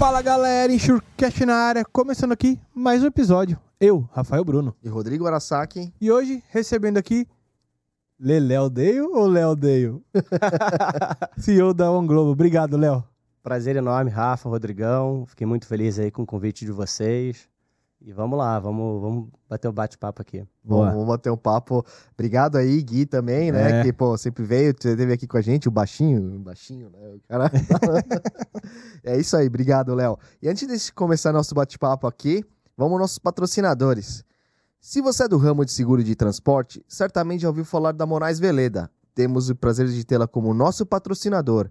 [0.00, 3.60] Fala galera, Enxurcast na área, começando aqui mais um episódio.
[3.78, 4.74] Eu, Rafael Bruno.
[4.82, 5.92] E Rodrigo Arasaki.
[6.00, 7.28] E hoje, recebendo aqui
[8.18, 10.02] Leléo Deio ou Léo Deio?
[11.36, 12.30] CEO da One Globo.
[12.30, 13.04] Obrigado, Léo.
[13.42, 15.26] Prazer enorme, Rafa, Rodrigão.
[15.26, 17.46] Fiquei muito feliz aí com o convite de vocês.
[18.02, 20.42] E vamos lá, vamos, vamos bater um bate-papo aqui.
[20.64, 21.84] Bom, vamos bater um papo.
[22.14, 23.80] Obrigado aí, Gui, também, né?
[23.80, 23.82] É.
[23.82, 26.98] Que, pô, sempre veio, esteve aqui com a gente, o baixinho, o baixinho, né?
[27.14, 27.50] O cara...
[29.04, 30.18] é isso aí, obrigado, Léo.
[30.40, 32.42] E antes de começar nosso bate-papo aqui,
[32.74, 34.24] vamos aos nossos patrocinadores.
[34.80, 38.38] Se você é do ramo de seguro de transporte, certamente já ouviu falar da Moraes
[38.38, 38.90] Veleda.
[39.14, 41.70] Temos o prazer de tê-la como nosso patrocinador.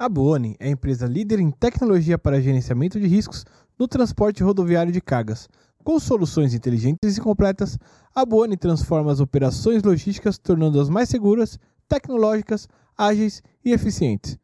[0.00, 3.44] A Boone é a empresa líder em tecnologia para gerenciamento de riscos
[3.76, 5.48] no transporte rodoviário de cargas.
[5.82, 7.76] Com soluções inteligentes e completas,
[8.14, 14.38] a Boone transforma as operações logísticas, tornando-as mais seguras, tecnológicas, ágeis e eficientes.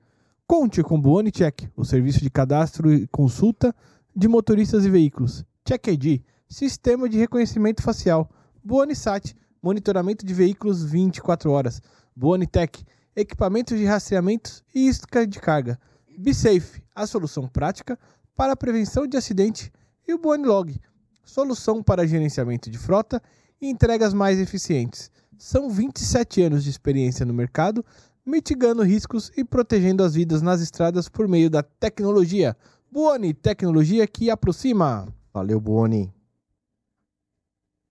[0.44, 3.72] Conte com o Boone Check, o serviço de cadastro e consulta
[4.14, 5.44] de motoristas e veículos.
[5.64, 8.28] Check ID, sistema de reconhecimento facial.
[8.64, 11.80] Boone Sat, monitoramento de veículos 24 horas.
[12.16, 12.84] Boone Tech,
[13.16, 15.78] equipamentos de rastreamento e isca de carga.
[16.18, 17.98] BeSafe, a solução prática
[18.36, 19.72] para a prevenção de acidente.
[20.06, 20.80] E o Boone Log,
[21.24, 23.22] solução para gerenciamento de frota
[23.60, 25.10] e entregas mais eficientes.
[25.38, 27.84] São 27 anos de experiência no mercado,
[28.24, 32.56] mitigando riscos e protegendo as vidas nas estradas por meio da tecnologia.
[32.90, 35.08] Boone, tecnologia que aproxima.
[35.32, 36.12] Valeu, Boni.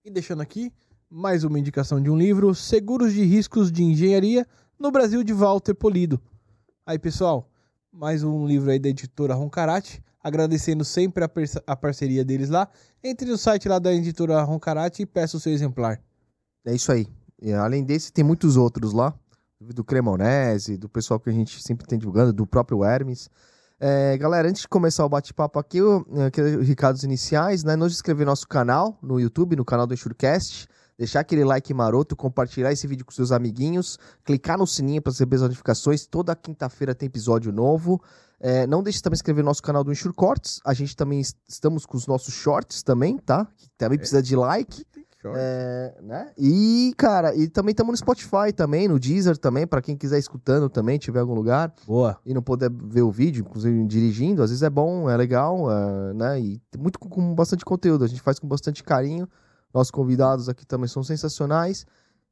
[0.04, 0.72] E deixando aqui
[1.10, 4.46] mais uma indicação de um livro, Seguros de Riscos de Engenharia
[4.84, 6.20] no Brasil de Walter Polido.
[6.84, 7.48] Aí, pessoal,
[7.90, 11.30] mais um livro aí da editora Roncarate, agradecendo sempre a,
[11.66, 12.68] a parceria deles lá.
[13.02, 16.02] Entre no site lá da editora Roncarate e peça o seu exemplar.
[16.66, 17.06] É isso aí.
[17.40, 19.14] E, além desse, tem muitos outros lá.
[19.58, 23.30] Do Cremonese, do pessoal que a gente sempre tem divulgando, do próprio Hermes.
[23.80, 27.74] É, galera, antes de começar o bate-papo aqui, eu, eu quero os recados iniciais, né?
[27.74, 30.68] Não se inscrever no nosso canal no YouTube, no canal do Enxurcast.
[30.98, 35.36] Deixar aquele like maroto, compartilhar esse vídeo com seus amiguinhos, clicar no sininho para receber
[35.36, 36.06] as notificações.
[36.06, 38.00] Toda quinta-feira tem episódio novo.
[38.40, 40.60] É, não deixe também inscrever no nosso canal do Enxur Cortes.
[40.64, 43.46] A gente também est- estamos com os nossos shorts também, tá?
[43.56, 44.84] Que também precisa de like.
[45.34, 46.32] É, né?
[46.36, 50.68] E, cara, e também estamos no Spotify também, no Deezer também, pra quem quiser escutando
[50.68, 52.18] também, tiver algum lugar Boa.
[52.26, 56.12] e não puder ver o vídeo, inclusive dirigindo, às vezes é bom, é legal, é,
[56.12, 56.40] né?
[56.40, 59.26] E tem muito com, com bastante conteúdo, a gente faz com bastante carinho.
[59.74, 61.84] Nossos convidados aqui também são sensacionais.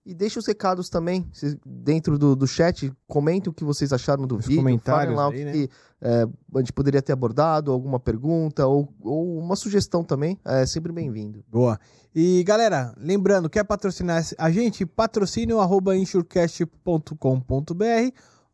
[0.05, 1.31] E deixa os recados também,
[1.65, 5.29] dentro do, do chat, comentem o que vocês acharam do Os vídeo, comentários falem lá
[5.29, 5.69] o aí, que, né?
[6.01, 6.27] é,
[6.57, 11.45] a gente poderia ter abordado, alguma pergunta ou, ou uma sugestão também, é sempre bem-vindo.
[11.49, 11.79] Boa.
[12.13, 14.85] E galera, lembrando, quer patrocinar a gente?
[14.85, 17.15] Patrocínio arroba insurecast.com.br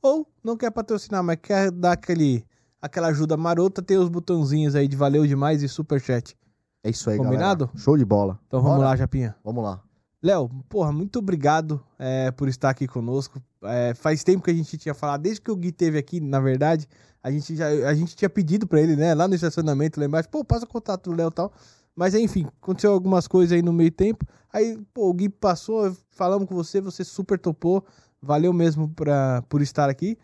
[0.02, 2.44] ou não quer patrocinar, mas quer dar aquele,
[2.80, 6.36] aquela ajuda marota, tem os botãozinhos aí de valeu demais e superchat.
[6.82, 7.66] É isso aí, Combinado?
[7.66, 7.82] galera.
[7.82, 8.38] Show de bola.
[8.46, 8.90] Então vamos Bora?
[8.90, 9.34] lá, Japinha.
[9.44, 9.82] Vamos lá.
[10.22, 13.40] Léo, porra, muito obrigado é, por estar aqui conosco.
[13.62, 16.40] É, faz tempo que a gente tinha falado, desde que o Gui teve aqui, na
[16.40, 16.88] verdade,
[17.22, 20.28] a gente já a gente tinha pedido pra ele, né, lá no estacionamento, lá embaixo,
[20.28, 21.52] pô, passa o contato do Léo e tal.
[21.94, 24.24] Mas enfim, aconteceu algumas coisas aí no meio tempo.
[24.52, 27.84] Aí, pô, o Gui passou, falamos com você, você super topou.
[28.20, 30.16] Valeu mesmo pra, por estar aqui.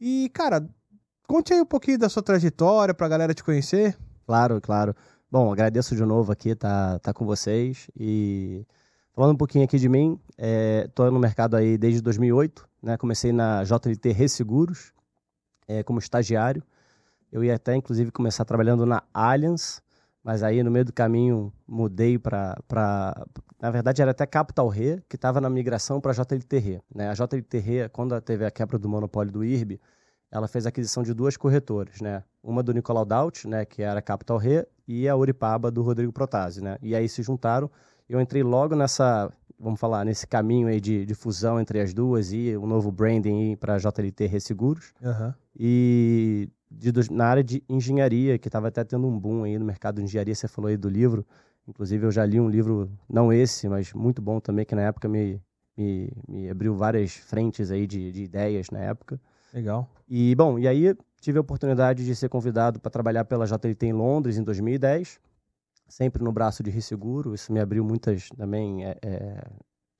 [0.00, 0.68] E, cara,
[1.26, 3.96] conte aí um pouquinho da sua trajetória pra galera te conhecer.
[4.26, 4.94] Claro, claro.
[5.34, 8.64] Bom, agradeço de novo aqui estar tá, com vocês e
[9.12, 10.16] falando um pouquinho aqui de mim,
[10.86, 12.96] estou no mercado aí desde 2008, né?
[12.96, 14.92] Comecei na JLT Resseguros
[15.66, 16.62] é, como estagiário.
[17.32, 19.82] Eu ia até inclusive começar trabalhando na Allianz,
[20.22, 22.56] mas aí no meio do caminho mudei para,
[23.60, 27.10] na verdade era até Capital Re, que estava na migração para a JLT Re, né?
[27.10, 29.80] A JLT Re, quando teve a quebra do monopólio do IRB,
[30.34, 32.24] ela fez a aquisição de duas corretoras, né?
[32.42, 36.12] Uma do Nicolau Daut, né, que era a Capital Re, e a Uripaba do Rodrigo
[36.12, 36.76] Protasi, né?
[36.82, 37.70] E aí se juntaram.
[38.08, 42.32] Eu entrei logo nessa, vamos falar, nesse caminho aí de, de fusão entre as duas
[42.32, 44.92] e o novo branding para a JLT Resseguros.
[45.56, 49.96] E de, na área de engenharia, que estava até tendo um boom aí no mercado
[49.96, 51.24] de engenharia, você falou aí do livro.
[51.66, 55.08] Inclusive eu já li um livro, não esse, mas muito bom também, que na época
[55.08, 55.40] me,
[55.76, 59.18] me, me abriu várias frentes aí de, de ideias na época.
[59.54, 59.88] Legal.
[60.08, 63.92] E, bom, e aí tive a oportunidade de ser convidado para trabalhar pela JLT em
[63.92, 65.20] Londres em 2010,
[65.88, 67.32] sempre no braço de Risseguro.
[67.36, 69.44] Isso me abriu muitas também é, é,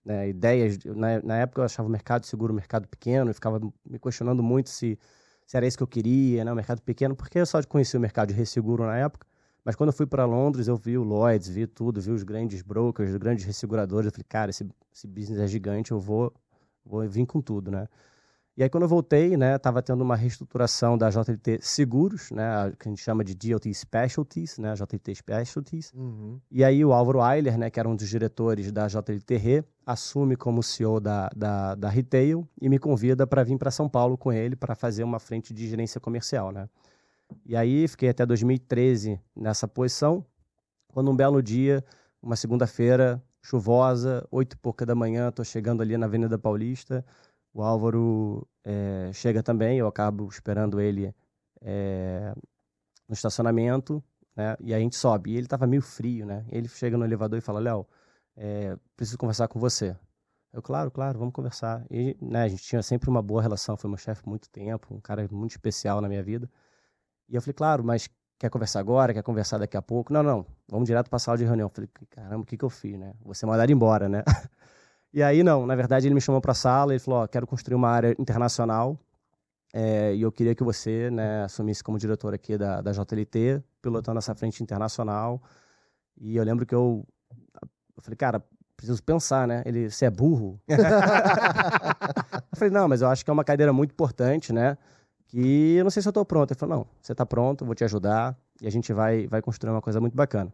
[0.04, 0.76] né, ideias.
[0.84, 4.42] Na, na, época eu achava o mercado seguro um mercado pequeno e ficava me questionando
[4.42, 4.98] muito se,
[5.46, 8.00] se era isso que eu queria, né, um mercado pequeno, porque eu só conhecia o
[8.00, 9.24] mercado de resseguro na época.
[9.64, 12.60] Mas quando eu fui para Londres, eu vi o Lloyds, vi tudo, vi os grandes
[12.60, 14.06] brokers, os grandes resseguradores.
[14.06, 16.34] Eu falei, cara, esse, esse business é gigante, eu vou,
[16.84, 17.88] vou vir com tudo, né?
[18.56, 22.86] E aí, quando eu voltei, né, estava tendo uma reestruturação da JLT Seguros, né, que
[22.86, 25.92] a gente chama de DLT Specialties, né, JLT Specialties.
[25.92, 26.38] Uhum.
[26.52, 30.36] E aí, o Álvaro Eiler, né, que era um dos diretores da JLT Re, assume
[30.36, 34.32] como CEO da, da, da Retail e me convida para vir para São Paulo com
[34.32, 36.68] ele para fazer uma frente de gerência comercial, né.
[37.44, 40.24] E aí, fiquei até 2013 nessa posição,
[40.92, 41.84] quando um belo dia,
[42.22, 47.04] uma segunda-feira chuvosa, oito e pouca da manhã, estou chegando ali na Avenida Paulista,
[47.54, 51.14] o Álvaro é, chega também, eu acabo esperando ele
[51.62, 52.34] é,
[53.08, 54.02] no estacionamento,
[54.36, 54.56] né?
[54.60, 55.30] E a gente sobe.
[55.30, 56.44] E ele estava meio frio, né?
[56.50, 57.86] Ele chega no elevador e fala: Léo,
[58.36, 59.96] é, preciso conversar com você.
[60.52, 61.84] Eu, claro, claro, vamos conversar.
[61.90, 65.00] E né, a gente tinha sempre uma boa relação, foi meu chefe muito tempo, um
[65.00, 66.50] cara muito especial na minha vida.
[67.28, 68.08] E eu falei: claro, mas
[68.38, 69.14] quer conversar agora?
[69.14, 70.12] Quer conversar daqui a pouco?
[70.12, 71.66] Não, não, vamos direto para a sala de reunião.
[71.66, 73.14] Eu falei: caramba, o que, que eu fiz, né?
[73.24, 74.24] Você mandar embora, né?
[75.14, 77.46] E aí, não, na verdade, ele me chamou para a sala e falou: ó, quero
[77.46, 78.98] construir uma área internacional
[79.72, 84.18] é, e eu queria que você né, assumisse como diretor aqui da, da JLT, pilotando
[84.18, 85.40] essa frente internacional.
[86.16, 87.06] E eu lembro que eu,
[87.96, 88.44] eu falei, cara,
[88.76, 89.62] preciso pensar, né?
[89.64, 90.60] Ele, você é burro?
[90.68, 94.76] eu falei, não, mas eu acho que é uma cadeira muito importante, né?
[95.28, 96.50] Que eu não sei se eu estou pronto.
[96.50, 99.70] Ele falou, não, você está pronto, vou te ajudar e a gente vai, vai construir
[99.70, 100.52] uma coisa muito bacana.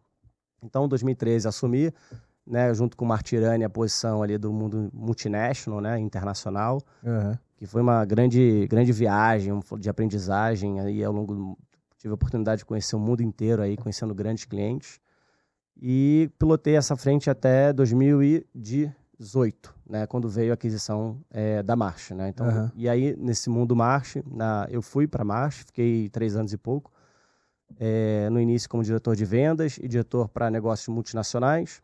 [0.62, 1.94] Então, em 2013, assumi
[2.50, 7.32] né, junto com o Martirani, a posição ali do mundo multinational, né, internacional, uhum.
[7.56, 11.58] que foi uma grande, grande viagem de aprendizagem aí ao longo do,
[11.97, 15.00] tive a oportunidade de conhecer o mundo inteiro aí, conhecendo grandes clientes
[15.81, 22.31] e pilotei essa frente até 2018, né, quando veio a aquisição é, da March, né,
[22.31, 22.70] então uhum.
[22.75, 26.91] e aí nesse mundo March, na, eu fui para March, fiquei três anos e pouco,
[27.79, 31.81] é, no início como diretor de vendas e diretor para negócios multinacionais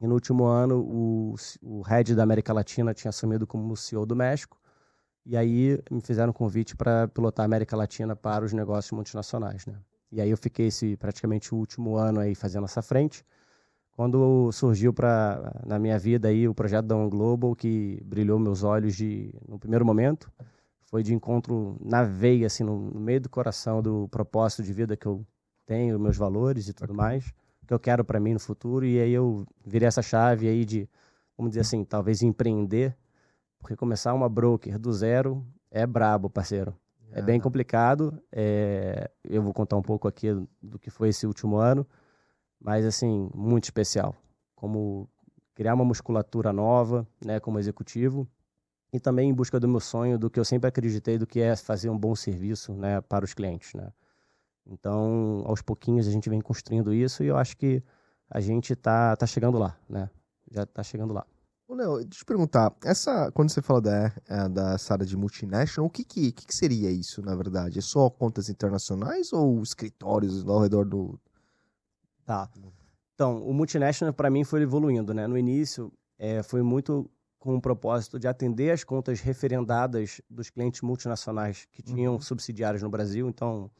[0.00, 4.14] e no último ano, o, o head da América Latina tinha assumido como CEO do
[4.14, 4.56] México.
[5.26, 9.66] E aí me fizeram um convite para pilotar a América Latina para os negócios multinacionais,
[9.66, 9.74] né?
[10.10, 13.26] E aí eu fiquei esse praticamente o último ano aí fazendo essa frente.
[13.92, 18.62] Quando surgiu para na minha vida aí o projeto da On Global que brilhou meus
[18.62, 20.32] olhos de no primeiro momento,
[20.84, 24.96] foi de encontro na veia assim no, no meio do coração do propósito de vida
[24.96, 25.26] que eu
[25.66, 27.34] tenho, meus valores e tudo mais
[27.68, 28.84] que eu quero para mim no futuro.
[28.84, 30.88] E aí eu virei essa chave aí de,
[31.36, 32.96] vamos dizer assim, talvez empreender,
[33.60, 36.74] porque começar uma broker do zero é brabo, parceiro.
[37.12, 38.20] É bem complicado.
[38.32, 39.10] É...
[39.22, 40.28] Eu vou contar um pouco aqui
[40.62, 41.86] do que foi esse último ano,
[42.60, 44.14] mas assim, muito especial.
[44.54, 45.08] Como
[45.54, 48.28] criar uma musculatura nova, né, como executivo,
[48.92, 51.54] e também em busca do meu sonho, do que eu sempre acreditei, do que é
[51.56, 53.92] fazer um bom serviço, né, para os clientes, né.
[54.68, 57.82] Então, aos pouquinhos a gente vem construindo isso e eu acho que
[58.30, 60.10] a gente tá, tá chegando lá, né?
[60.50, 61.26] Já tá chegando lá.
[61.66, 65.16] Ô, Léo, deixa eu te perguntar, essa, quando você fala da, é, dessa área de
[65.16, 67.78] multinational, o que, que, que, seria isso, na verdade?
[67.78, 71.18] É só contas internacionais ou escritórios ao redor do...
[72.24, 72.48] Tá.
[73.14, 75.26] Então, o multinational para mim foi evoluindo, né?
[75.26, 80.80] No início, é, foi muito com o propósito de atender as contas referendadas dos clientes
[80.82, 82.20] multinacionais que tinham uhum.
[82.20, 83.28] subsidiários no Brasil.
[83.28, 83.70] Então,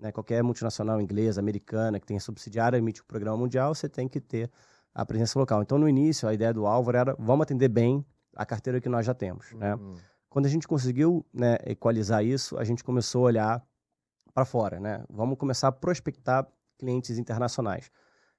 [0.00, 4.20] né, qualquer multinacional inglesa, americana, que tenha subsidiária, emite um programa mundial, você tem que
[4.20, 4.50] ter
[4.94, 5.62] a presença local.
[5.62, 8.04] Então, no início, a ideia do Álvaro era vamos atender bem
[8.34, 9.52] a carteira que nós já temos.
[9.52, 9.74] Né?
[9.74, 9.94] Uhum.
[10.28, 13.66] Quando a gente conseguiu né, equalizar isso, a gente começou a olhar
[14.32, 14.80] para fora.
[14.80, 15.04] Né?
[15.08, 16.46] Vamos começar a prospectar
[16.78, 17.90] clientes internacionais.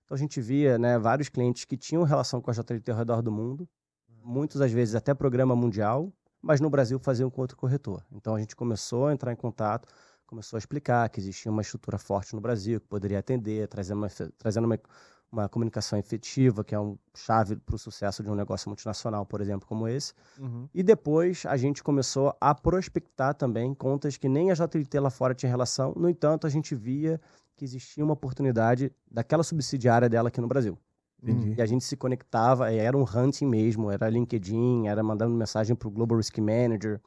[0.03, 3.21] Então, a gente via né, vários clientes que tinham relação com a JLT ao redor
[3.21, 3.69] do mundo,
[4.23, 8.03] muitas das vezes até programa mundial, mas no Brasil faziam com outro corretor.
[8.11, 9.87] Então, a gente começou a entrar em contato
[10.31, 14.07] começou a explicar que existia uma estrutura forte no Brasil que poderia atender, trazendo uma,
[14.37, 14.79] trazendo uma,
[15.29, 19.41] uma comunicação efetiva, que é um chave para o sucesso de um negócio multinacional, por
[19.41, 20.13] exemplo, como esse.
[20.39, 20.69] Uhum.
[20.73, 25.35] E depois a gente começou a prospectar também contas que nem a JLT lá fora
[25.35, 25.93] tinha relação.
[25.97, 27.19] No entanto, a gente via
[27.57, 30.77] que existia uma oportunidade daquela subsidiária dela aqui no Brasil.
[31.21, 31.55] Entendi.
[31.57, 35.89] E a gente se conectava, era um hunting mesmo, era LinkedIn, era mandando mensagem para
[35.89, 37.01] o Global Risk Manager,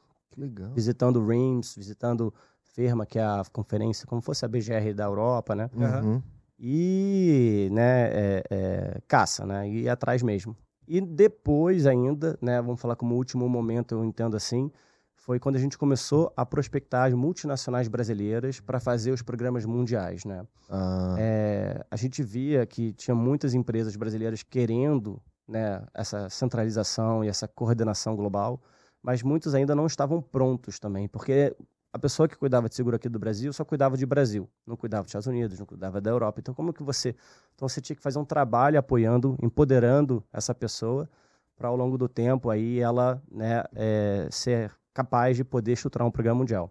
[0.73, 2.31] visitando RIMS, visitando
[2.75, 5.69] FERMA, que é a conferência, como fosse a BGR da Europa, né?
[5.73, 6.21] Uhum.
[6.59, 9.69] E, né, é, é, caça, né?
[9.69, 10.55] E atrás mesmo.
[10.87, 14.71] E depois ainda, né, vamos falar como último momento, eu entendo assim,
[15.15, 20.23] foi quando a gente começou a prospectar as multinacionais brasileiras para fazer os programas mundiais,
[20.25, 20.45] né?
[20.69, 27.27] Ah, É, a gente via que tinha muitas empresas brasileiras querendo né, essa centralização e
[27.27, 28.61] essa coordenação global,
[29.01, 31.55] mas muitos ainda não estavam prontos também, porque
[31.95, 35.03] a pessoa que cuidava de seguro aqui do Brasil só cuidava de Brasil, não cuidava
[35.03, 36.41] dos Estados Unidos, não cuidava da Europa.
[36.41, 37.15] Então, como que você.
[37.53, 41.09] Então, você tinha que fazer um trabalho apoiando, empoderando essa pessoa
[41.55, 46.11] para, ao longo do tempo, aí ela né, é, ser capaz de poder estruturar um
[46.11, 46.69] programa mundial.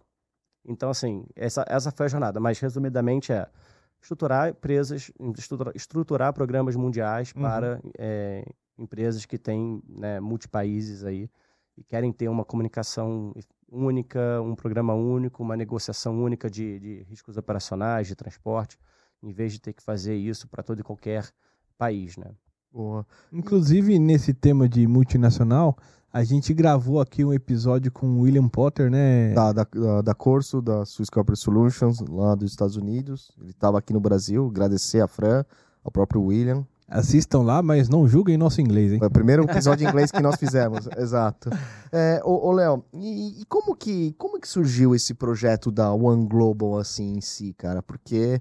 [0.62, 3.48] Então, assim, essa, essa foi a jornada, mas resumidamente é
[4.02, 7.40] estruturar empresas, estruturar, estruturar programas mundiais Uhum.
[7.40, 8.44] para é,
[8.76, 11.30] empresas que têm né, multipaíses aí
[11.78, 13.32] e querem ter uma comunicação
[13.74, 18.78] única, um programa único, uma negociação única de, de riscos operacionais, de transporte,
[19.22, 21.28] em vez de ter que fazer isso para todo e qualquer
[21.76, 22.30] país, né?
[22.74, 23.06] boa.
[23.32, 25.76] Inclusive, nesse tema de multinacional,
[26.12, 29.32] a gente gravou aqui um episódio com o William Potter, né?
[29.32, 33.30] Da, da, da, da Corso, da Swiss Corporate Solutions, lá dos Estados Unidos.
[33.40, 34.46] Ele estava aqui no Brasil.
[34.46, 35.44] Agradecer a Fran,
[35.84, 36.66] ao próprio William.
[36.86, 38.98] Assistam lá, mas não julguem nosso inglês, hein?
[38.98, 41.50] Foi o primeiro episódio em inglês que nós fizemos, exato.
[41.90, 46.26] É, ô, ô, Léo, e, e como, que, como que surgiu esse projeto da One
[46.26, 47.82] Global, assim, em si, cara?
[47.82, 48.40] Porque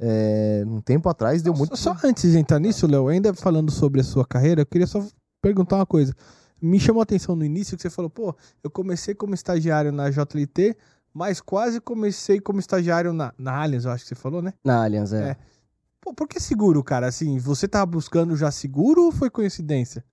[0.00, 1.76] é, um tempo atrás deu muito...
[1.76, 4.86] Só só antes de entrar nisso, Léo, ainda falando sobre a sua carreira, eu queria
[4.86, 5.04] só
[5.40, 6.14] perguntar uma coisa.
[6.60, 10.10] Me chamou a atenção no início que você falou, pô, eu comecei como estagiário na
[10.10, 10.76] JLT,
[11.12, 14.52] mas quase comecei como estagiário na, na Allianz, eu acho que você falou, né?
[14.64, 15.30] Na Allianz, é.
[15.30, 15.36] É.
[16.04, 17.06] Pô, por que seguro, cara?
[17.06, 20.04] Assim, você tava buscando já seguro ou foi coincidência?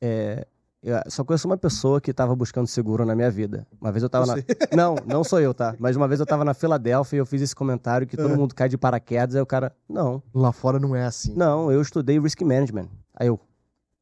[0.00, 0.46] É,
[0.80, 3.66] eu só conheço uma pessoa que estava buscando seguro na minha vida.
[3.80, 4.46] Uma vez eu tava Você.
[4.48, 4.66] na.
[4.76, 5.74] Não, não sou eu, tá?
[5.78, 8.36] Mas uma vez eu tava na Filadélfia e eu fiz esse comentário que todo É.
[8.36, 9.34] mundo cai de paraquedas.
[9.34, 11.34] Aí o cara, não, Lá fora não é assim.
[11.34, 12.88] não, eu estudei risk management.
[13.14, 13.38] Aí eu,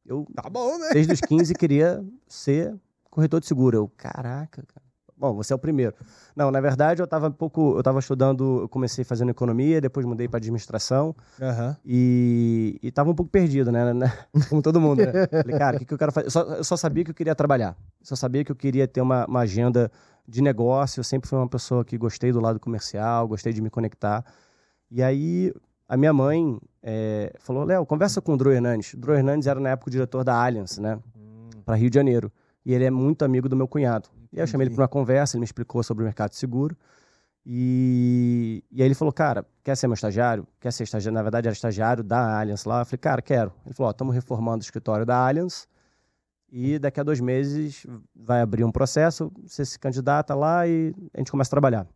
[0.05, 0.89] eu Tá bom, né?
[0.93, 2.75] desde os 15 queria ser
[3.09, 3.75] corretor de seguro.
[3.75, 4.85] Eu, caraca, cara.
[5.19, 5.93] Bom, você é o primeiro.
[6.33, 10.05] Não, na verdade eu tava um pouco, eu tava estudando, eu comecei fazendo economia, depois
[10.05, 11.75] mudei para administração Aham.
[11.85, 13.93] e, e tava um pouco perdido, né?
[13.93, 14.13] né?
[14.47, 15.27] Como todo mundo, né?
[15.27, 16.27] Falei, cara, o que, que eu quero fazer?
[16.27, 17.75] Eu só, eu só sabia que eu queria trabalhar.
[18.01, 19.91] Só sabia que eu queria ter uma, uma agenda
[20.25, 21.01] de negócio.
[21.01, 24.23] Eu sempre fui uma pessoa que gostei do lado comercial, gostei de me conectar.
[24.89, 25.53] E aí,
[25.85, 28.93] a minha mãe eh, falou, Léo, conversa com o Drew Hernandes.
[28.93, 30.97] O Drew Hernandes era, na época, o diretor da Allianz, né?
[31.65, 32.31] Para Rio de Janeiro.
[32.65, 34.07] E ele é muito amigo do meu cunhado.
[34.31, 36.37] E aí eu chamei ele para uma conversa, ele me explicou sobre o mercado de
[36.37, 36.77] seguro.
[37.45, 40.47] E, e aí ele falou, cara, quer ser meu estagiário?
[40.59, 41.15] Quer ser estagiário?
[41.15, 42.81] Na verdade, era estagiário da Allianz lá.
[42.81, 43.51] Eu falei, cara, quero.
[43.65, 45.67] Ele falou, ó, estamos reformando o escritório da Allianz
[46.51, 51.19] e daqui a dois meses vai abrir um processo, você se candidata lá e a
[51.19, 51.87] gente começa a trabalhar.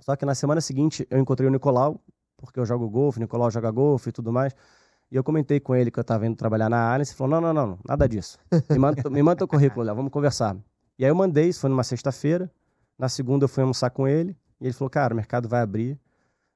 [0.00, 2.00] Só que na semana seguinte eu encontrei o Nicolau,
[2.36, 4.54] porque eu jogo golfe, o Nicolau joga golfe e tudo mais.
[5.10, 7.52] E eu comentei com ele que eu estava indo trabalhar na Allianz e falou, não,
[7.52, 8.38] não, não, nada disso.
[8.70, 10.56] Me manda, me manda teu currículo, Léo, vamos conversar.
[10.98, 12.50] E aí eu mandei, isso foi numa sexta-feira.
[12.98, 14.36] Na segunda eu fui almoçar com ele.
[14.60, 15.98] E ele falou, cara, o mercado vai abrir,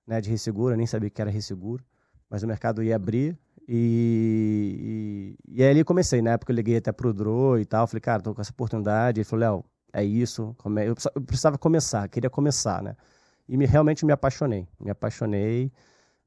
[0.06, 1.84] né, de resseguro, eu nem sabia que era resseguro,
[2.28, 3.38] mas o mercado ia abrir.
[3.68, 7.86] E, e, e aí eu comecei, na época eu liguei até pro Dro e tal,
[7.86, 10.84] falei, cara, tô com essa oportunidade, ele falou, Léo, é isso, come...
[10.84, 12.96] eu, precisava, começar, queria começar, né,
[13.48, 15.70] e me, realmente me apaixonei, me apaixonei,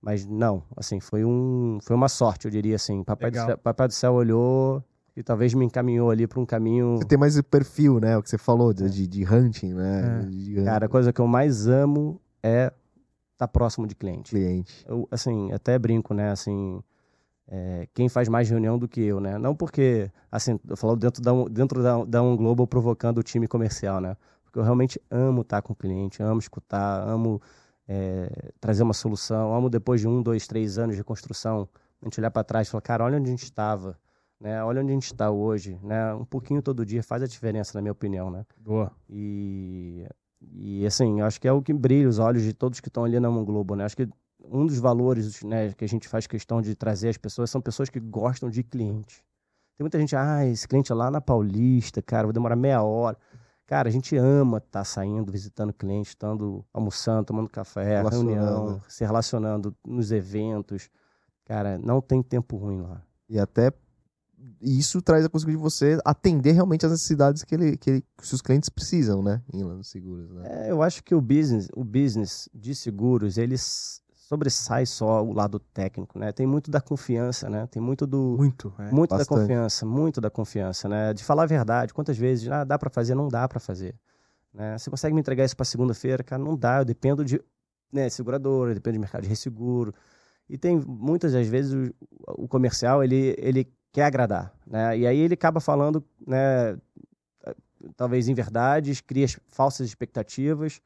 [0.02, 3.88] mas não, assim, foi, um, foi uma sorte, eu diria assim, Papai, do céu, Papai
[3.90, 4.82] do Céu olhou
[5.16, 6.98] e talvez me encaminhou ali para um caminho...
[6.98, 8.18] Você tem mais o perfil, né?
[8.18, 10.24] O que você falou de, de, de hunting, né?
[10.24, 10.26] É.
[10.26, 12.72] De Cara, a coisa que eu mais amo é
[13.34, 14.32] estar próximo de cliente.
[14.32, 14.86] cliente.
[14.88, 16.82] Eu, assim, até brinco, né, assim,
[17.48, 19.38] é, quem faz mais reunião do que eu, né?
[19.38, 23.48] Não porque, assim, eu falo dentro da, dentro da, da Um Global provocando o time
[23.48, 24.18] comercial, né?
[24.44, 27.42] Porque eu realmente amo estar com o cliente, amo escutar, amo
[27.88, 31.68] é, trazer uma solução, amo depois de um, dois, três anos de construção,
[32.02, 33.98] a gente olhar para trás e falar, cara, olha onde a gente estava,
[34.40, 34.64] né?
[34.64, 36.14] Olha onde a gente está hoje, né?
[36.14, 38.46] Um pouquinho todo dia faz a diferença, na minha opinião, né?
[38.58, 38.92] Boa.
[39.10, 40.08] E,
[40.42, 43.20] e assim, acho que é o que brilha os olhos de todos que estão ali
[43.20, 43.86] na Globo, né?
[43.86, 44.10] Acho que
[44.44, 47.90] um dos valores né, que a gente faz questão de trazer as pessoas são pessoas
[47.90, 49.24] que gostam de cliente.
[49.78, 53.18] Tem muita gente, ah, esse cliente é lá na Paulista, cara, vou demorar meia hora.
[53.68, 59.76] Cara, a gente ama estar saindo, visitando cliente, estando almoçando, tomando café, reunião, se relacionando
[59.84, 60.90] nos eventos.
[61.44, 63.02] Cara, não tem tempo ruim lá.
[63.28, 63.74] E até
[64.62, 68.02] e isso traz a consequência de você atender realmente as necessidades que, ele, que, ele,
[68.02, 69.42] que os seus clientes precisam, né?
[69.54, 70.44] Em nos seguros, né?
[70.68, 75.34] É, eu acho que o business, o business de seguros, ele s- sobressai só o
[75.34, 76.32] lado técnico, né?
[76.32, 77.68] Tem muito da confiança, né?
[77.68, 78.74] Tem muito do Muito.
[78.80, 78.92] é.
[78.92, 79.40] muito da bastante.
[79.42, 81.14] confiança, muito da confiança, né?
[81.14, 81.94] De falar a verdade.
[81.94, 83.96] Quantas vezes, ah, dá para fazer, não dá para fazer,
[84.54, 84.78] né?
[84.78, 86.42] Você consegue me entregar isso para segunda-feira, cara?
[86.44, 87.42] Não dá, eu dependo de,
[87.92, 89.94] né, seguradora, eu dependo de mercado de resseguro.
[90.50, 94.98] E tem muitas das vezes o, o comercial, ele ele quer agradar, né?
[94.98, 96.78] E aí ele acaba falando, né,
[97.96, 100.82] talvez inverdades, cria falsas expectativas.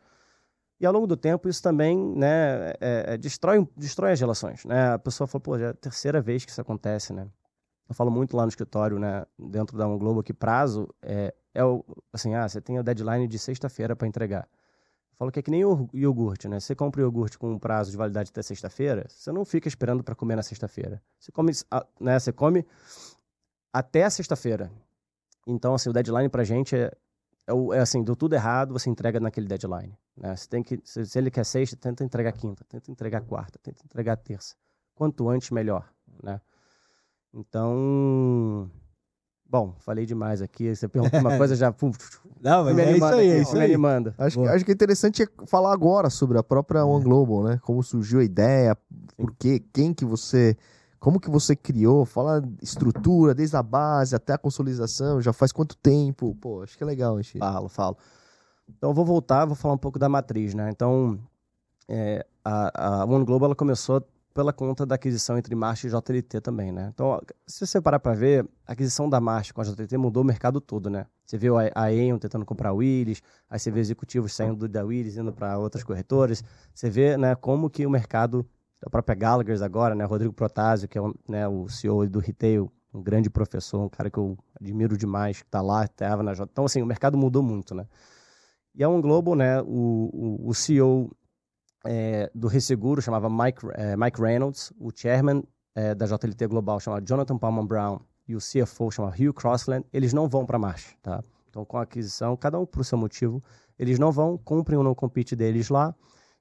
[0.80, 4.63] E ao longo do tempo isso também né, é, é, destrói, destrói as relações.
[4.63, 4.94] Né?
[4.94, 7.28] A pessoa fala, pô, já é a terceira vez que isso acontece, né?
[7.89, 11.63] Eu falo muito lá no escritório, né, dentro da Um Globo, que prazo é, é
[11.66, 14.48] o, assim, ah, você tem o deadline de sexta-feira para entregar.
[15.20, 15.60] Falo que é que nem
[15.94, 16.62] iogurte, né?
[16.62, 20.02] Você compra o iogurte com um prazo de validade até sexta-feira, você não fica esperando
[20.02, 21.04] para comer na sexta-feira.
[21.20, 21.52] Você come,
[22.00, 22.66] né, você come
[23.74, 24.72] até a sexta-feira.
[25.46, 26.90] Então, assim, o deadline pra gente é,
[27.46, 29.94] é, é, assim, deu tudo errado, você entrega naquele deadline.
[30.16, 30.34] Né?
[30.34, 33.84] Você tem que, se, se ele quer sexta, tenta entregar quinta, tenta entregar quarta, tenta
[33.84, 34.56] entregar terça.
[34.96, 35.92] Quanto antes, melhor,
[36.24, 36.40] né?
[37.34, 38.72] Então,
[39.50, 40.74] bom, falei demais aqui.
[40.75, 41.72] Você perguntou uma coisa já.
[41.72, 41.91] Pum,
[42.41, 43.65] Não, mas é isso aí, é isso aí.
[43.65, 44.13] animando.
[44.18, 47.60] Acho, que, acho que é interessante falar agora sobre a própria One Global, né?
[47.63, 48.77] Como surgiu a ideia,
[49.18, 50.56] por quê, quem que você
[51.00, 52.06] como que você criou?
[52.06, 56.36] Fala estrutura, desde a base até a consolidação, já faz quanto tempo?
[56.41, 57.39] Pô, acho que é legal, gente.
[57.39, 57.98] Falo, falo.
[58.68, 60.70] Então, eu vou voltar, vou falar um pouco da matriz, né?
[60.70, 61.18] Então,
[61.88, 64.06] é, a, a One Global ela começou
[64.39, 66.91] pela conta da aquisição entre March e JLT também, né?
[66.93, 70.25] Então, se você parar para ver, a aquisição da March com a JLT mudou o
[70.25, 71.08] mercado todo, né?
[71.25, 74.86] Você viu a, a Aon tentando comprar a Willis, aí você vê executivos saindo da
[74.86, 76.41] Willis, indo para outras corretoras.
[76.74, 78.48] Você vê, né, como que o mercado
[78.81, 80.05] a própria Gallagher agora, né?
[80.05, 84.19] Rodrigo Protásio, que é né, o CEO do retail, um grande professor, um cara que
[84.19, 86.50] eu admiro demais, que está lá, estava na J.
[86.50, 87.86] Então, assim, o mercado mudou muito, né?
[88.74, 89.65] E a Um Global, né, o,
[90.13, 91.12] o, o CEO
[91.86, 95.44] é, do Resseguro chamava Mike, é, Mike Reynolds, o chairman
[95.76, 100.14] é, da JLT Global chamava Jonathan Palmer Brown e o CFO chamava Hugh Crossland, eles
[100.14, 101.24] não vão para a marcha, tá?
[101.50, 103.44] Então, com a aquisição, cada um por seu motivo,
[103.78, 105.96] eles não vão, cumprem o não compete deles lá,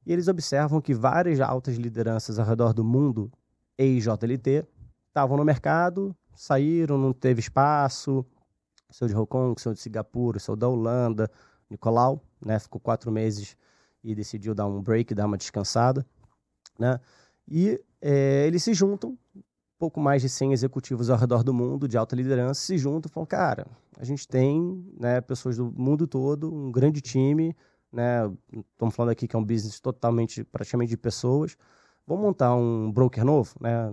[0.04, 3.30] e eles observam que várias altas lideranças ao redor do mundo,
[3.78, 4.66] ex-JLT,
[5.06, 8.24] estavam no mercado, saíram, não teve espaço.
[8.90, 11.30] Seu de Hong Kong, seu de Singapura, seu da Holanda,
[11.68, 13.56] Nicolau, né, ficou quatro meses
[14.10, 16.04] e decidiu dar um break, dar uma descansada,
[16.78, 16.98] né?
[17.46, 19.18] E é, eles se juntam,
[19.78, 23.12] pouco mais de 100 executivos ao redor do mundo de alta liderança se juntam e
[23.12, 23.66] falam, cara,
[23.98, 27.54] a gente tem né, pessoas do mundo todo, um grande time,
[27.92, 28.30] né?
[28.72, 31.56] Estamos falando aqui que é um business totalmente, praticamente de pessoas.
[32.06, 33.90] Vamos montar um broker novo, né?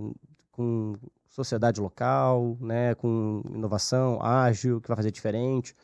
[0.50, 0.94] Com
[1.26, 2.94] sociedade local, né?
[2.94, 5.74] Com inovação ágil, que vai fazer diferente.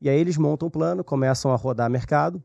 [0.00, 2.42] E aí eles montam um plano, começam a rodar mercado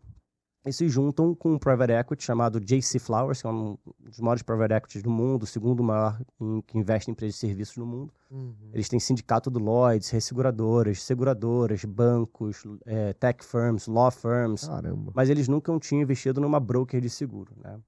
[0.67, 4.43] e se juntam com um private equity chamado JC Flowers, que é um dos maiores
[4.43, 7.86] private equities do mundo, o segundo maior em, que investe em empresas de serviços no
[7.86, 8.13] mundo.
[8.30, 8.53] Uhum.
[8.73, 14.67] Eles têm sindicato do Lloyds, resseguradoras, seguradoras, bancos, é, tech firms, law firms.
[14.67, 15.12] Caramba.
[15.15, 17.80] Mas eles nunca tinham investido numa broker de seguro, né?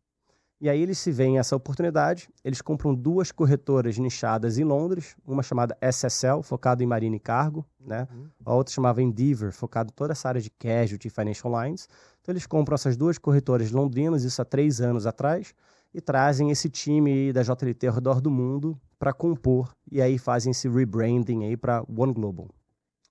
[0.61, 5.41] E aí eles se veem essa oportunidade, eles compram duas corretoras nichadas em Londres, uma
[5.41, 8.05] chamada SSL, focada em marina e cargo, né?
[8.11, 8.27] Uhum.
[8.45, 11.87] A outra chamava Endeavor, focada em toda essa área de casualty e financial lines.
[12.21, 15.53] Então eles compram essas duas corretoras londrinas, isso há três anos atrás,
[15.93, 20.51] e trazem esse time da JLT ao redor do mundo para compor, e aí fazem
[20.51, 22.49] esse rebranding aí para One Global.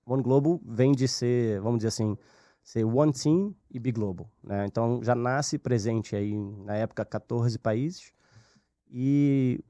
[0.05, 2.17] One Global vem de ser, vamos dizer assim,
[2.63, 4.29] ser One Team e Big Global.
[4.43, 4.65] Né?
[4.65, 8.11] Então já nasce presente aí na época 14 países
[8.89, 9.63] e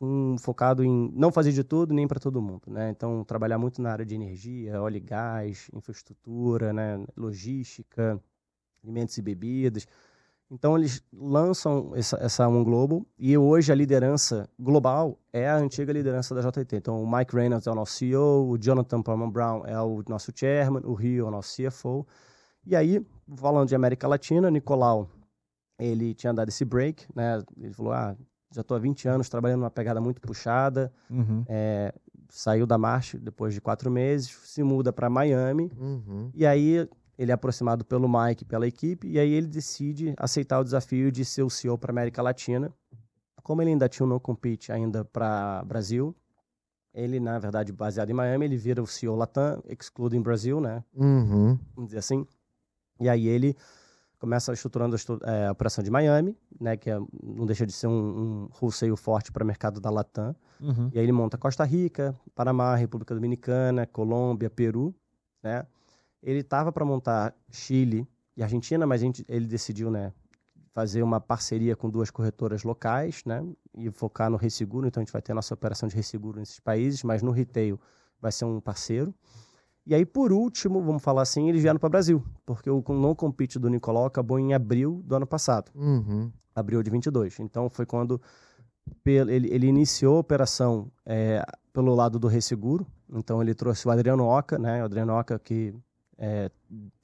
[0.00, 2.62] um, focado em não fazer de tudo nem para todo mundo.
[2.66, 2.90] Né?
[2.90, 7.04] Então trabalhar muito na área de energia, óleo e gás, infraestrutura, né?
[7.16, 8.20] logística,
[8.86, 9.86] alimentos e bebidas.
[10.48, 15.92] Então eles lançam essa, essa One Global e hoje a liderança global é a antiga
[15.92, 16.76] liderança da JT.
[16.76, 20.30] Então o Mike Reynolds é o nosso CEO, o Jonathan Palmer Brown é o nosso
[20.34, 22.06] chairman, o Rio é o nosso CFO
[22.66, 23.00] e aí,
[23.36, 25.08] falando de América Latina, Nicolau,
[25.78, 27.40] ele tinha dado esse break, né?
[27.56, 28.16] Ele falou, ah,
[28.52, 31.44] já estou há 20 anos trabalhando numa pegada muito puxada, uhum.
[31.48, 31.94] é,
[32.28, 36.30] saiu da marcha depois de quatro meses, se muda para Miami, uhum.
[36.34, 40.64] e aí ele é aproximado pelo Mike, pela equipe, e aí ele decide aceitar o
[40.64, 42.72] desafio de ser o CEO para América Latina.
[43.42, 46.14] Como ele ainda tinha um no compete ainda para Brasil,
[46.92, 50.82] ele, na verdade, baseado em Miami, ele vira o CEO Latam, excluding Brasil, né?
[50.94, 51.58] Uhum.
[51.74, 52.26] Vamos dizer assim.
[52.98, 53.56] E aí ele
[54.18, 57.92] começa estruturando é, a operação de Miami, né, que é, não deixa de ser um,
[57.92, 60.34] um wholesale forte para o mercado da Latam.
[60.60, 60.90] Uhum.
[60.92, 64.94] E aí ele monta Costa Rica, Panamá, República Dominicana, Colômbia, Peru,
[65.42, 65.66] né?
[66.22, 70.12] Ele estava para montar Chile e Argentina, mas gente, ele decidiu, né,
[70.72, 73.42] fazer uma parceria com duas corretoras locais, né,
[73.78, 74.86] e focar no resseguro.
[74.86, 77.80] Então a gente vai ter a nossa operação de resseguro nesses países, mas no retail
[78.20, 79.14] vai ser um parceiro.
[79.86, 83.14] E aí, por último, vamos falar assim, eles vieram para o Brasil, porque o não
[83.14, 86.30] compete do Nicolau acabou em abril do ano passado, uhum.
[86.54, 87.38] abril de 22.
[87.38, 88.20] Então, foi quando
[89.04, 91.40] ele, ele iniciou a operação é,
[91.72, 92.84] pelo lado do Resseguro.
[93.08, 94.82] Então, ele trouxe o Adriano Oca, né?
[94.82, 95.72] O Adriano Oca, que
[96.18, 96.50] é,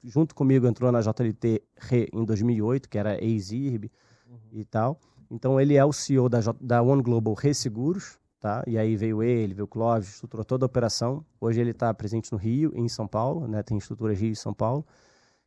[0.03, 3.91] junto comigo entrou na JLT Re em 2008, que era ex-IRB
[4.27, 4.37] uhum.
[4.51, 4.99] e tal.
[5.29, 8.63] Então ele é o CEO da, J, da One Global Resseguros, tá?
[8.67, 11.25] E aí veio ele, veio o Clóvis, estruturou toda a operação.
[11.39, 13.63] Hoje ele está presente no Rio e em São Paulo, né?
[13.63, 14.85] Tem estruturas Rio e São Paulo.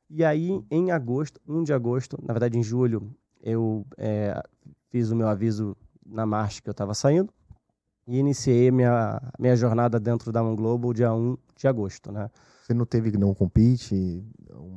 [0.08, 4.40] E aí, em agosto, 1 de agosto, na verdade em julho, eu é,
[4.88, 7.32] fiz o meu aviso na marcha que eu estava saindo
[8.06, 12.30] e iniciei minha, minha jornada dentro da One Global dia 1 de agosto, né?
[12.66, 13.94] Você não teve não compete?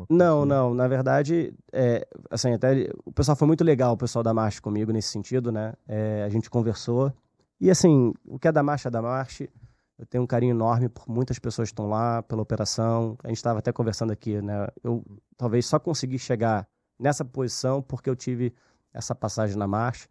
[0.07, 0.47] Não, assim?
[0.47, 0.75] não.
[0.75, 4.91] Na verdade, é, assim, até o pessoal foi muito legal, o pessoal da Marcha comigo
[4.91, 5.73] nesse sentido, né?
[5.87, 7.11] É, a gente conversou.
[7.59, 9.49] E assim, o que é da Marcha é da Marcha.
[9.97, 13.17] Eu tenho um carinho enorme por muitas pessoas que estão lá, pela operação.
[13.23, 14.67] A gente estava até conversando aqui, né?
[14.83, 15.03] Eu
[15.35, 16.67] talvez só consegui chegar
[16.99, 18.53] nessa posição porque eu tive
[18.93, 20.07] essa passagem na Marcha.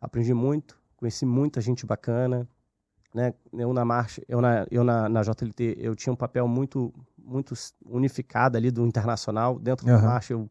[0.00, 2.48] Aprendi muito, conheci muita gente bacana,
[3.14, 3.34] né?
[3.52, 6.92] Eu na marcha, eu na, eu na, na JLT, eu tinha um papel muito
[7.24, 7.54] muito
[7.84, 9.58] unificado ali do internacional.
[9.58, 9.96] Dentro uhum.
[9.96, 10.48] da marcha, eu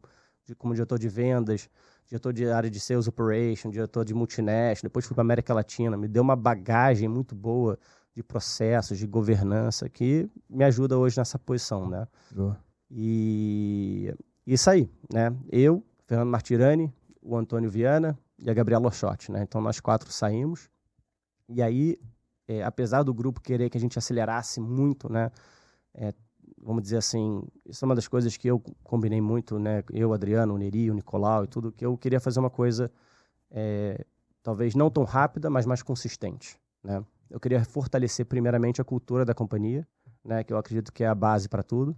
[0.58, 1.68] como diretor de vendas,
[2.06, 6.08] diretor de área de sales operation, diretor de multinational, depois fui para América Latina, me
[6.08, 7.78] deu uma bagagem muito boa
[8.14, 12.06] de processos, de governança que me ajuda hoje nessa posição, né?
[12.30, 12.58] Boa.
[12.90, 14.12] E
[14.46, 15.34] isso aí, né?
[15.50, 19.42] Eu, Fernando Martirani, o Antônio Viana e a Gabriela Orchotti, né?
[19.42, 20.68] Então nós quatro saímos.
[21.48, 21.98] E aí
[22.46, 25.30] é, apesar do grupo querer que a gente acelerasse muito, né?
[25.94, 26.12] É,
[26.62, 29.82] vamos dizer assim, isso é uma das coisas que eu combinei muito, né?
[29.92, 32.90] Eu, Adriano, o Neri, o Nicolau e tudo, que eu queria fazer uma coisa
[33.50, 34.04] é,
[34.42, 37.04] talvez não tão rápida, mas mais consistente, né?
[37.28, 39.86] Eu queria fortalecer primeiramente a cultura da companhia,
[40.24, 40.44] né?
[40.44, 41.96] Que eu acredito que é a base para tudo.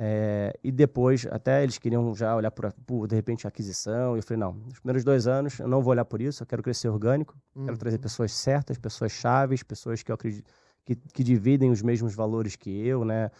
[0.00, 4.14] É, e depois, até eles queriam já olhar por, por, de repente, aquisição.
[4.14, 6.46] E eu falei, não, nos primeiros dois anos eu não vou olhar por isso, eu
[6.46, 7.64] quero crescer orgânico, uhum.
[7.64, 10.48] quero trazer pessoas certas, pessoas chaves, pessoas que eu acredito
[10.88, 13.30] que, que dividem os mesmos valores que eu, né?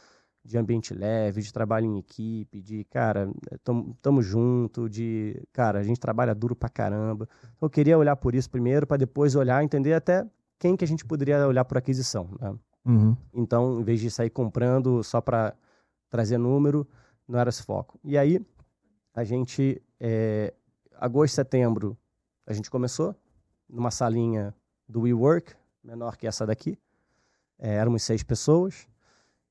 [0.44, 3.30] De ambiente leve, de trabalho em equipe, de, cara,
[3.62, 7.28] tamo, tamo junto, de, cara, a gente trabalha duro pra caramba.
[7.56, 10.26] Então, eu queria olhar por isso primeiro, para depois olhar, entender até
[10.58, 12.54] quem que a gente poderia olhar por aquisição, né?
[12.86, 13.16] Uhum.
[13.34, 15.54] Então, em vez de sair comprando só para
[16.08, 16.88] trazer número,
[17.26, 18.00] não era esse foco.
[18.02, 18.40] E aí,
[19.14, 20.54] a gente, é,
[20.96, 21.98] agosto, setembro,
[22.46, 23.14] a gente começou
[23.68, 24.54] numa salinha
[24.88, 26.78] do WeWork, menor que essa daqui.
[27.58, 28.88] É, éramos seis pessoas.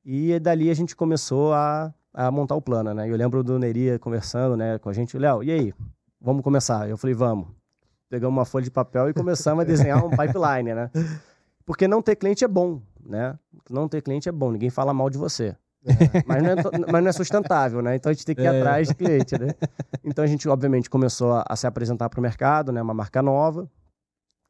[0.09, 3.11] E dali a gente começou a, a montar o plano, né?
[3.11, 5.17] Eu lembro do Neria conversando né, com a gente.
[5.17, 5.73] Léo, e aí?
[6.21, 6.89] Vamos começar?
[6.89, 7.49] Eu falei, vamos.
[8.09, 10.89] Pegamos uma folha de papel e começamos a desenhar um pipeline, né?
[11.65, 13.37] Porque não ter cliente é bom, né?
[13.69, 15.57] Não ter cliente é bom, ninguém fala mal de você.
[15.85, 16.23] É.
[16.25, 16.55] Mas, não é,
[16.89, 17.97] mas não é sustentável, né?
[17.97, 18.59] Então a gente tem que ir é.
[18.61, 19.53] atrás de cliente, né?
[20.05, 22.81] Então a gente, obviamente, começou a, a se apresentar para o mercado, né?
[22.81, 23.69] Uma marca nova.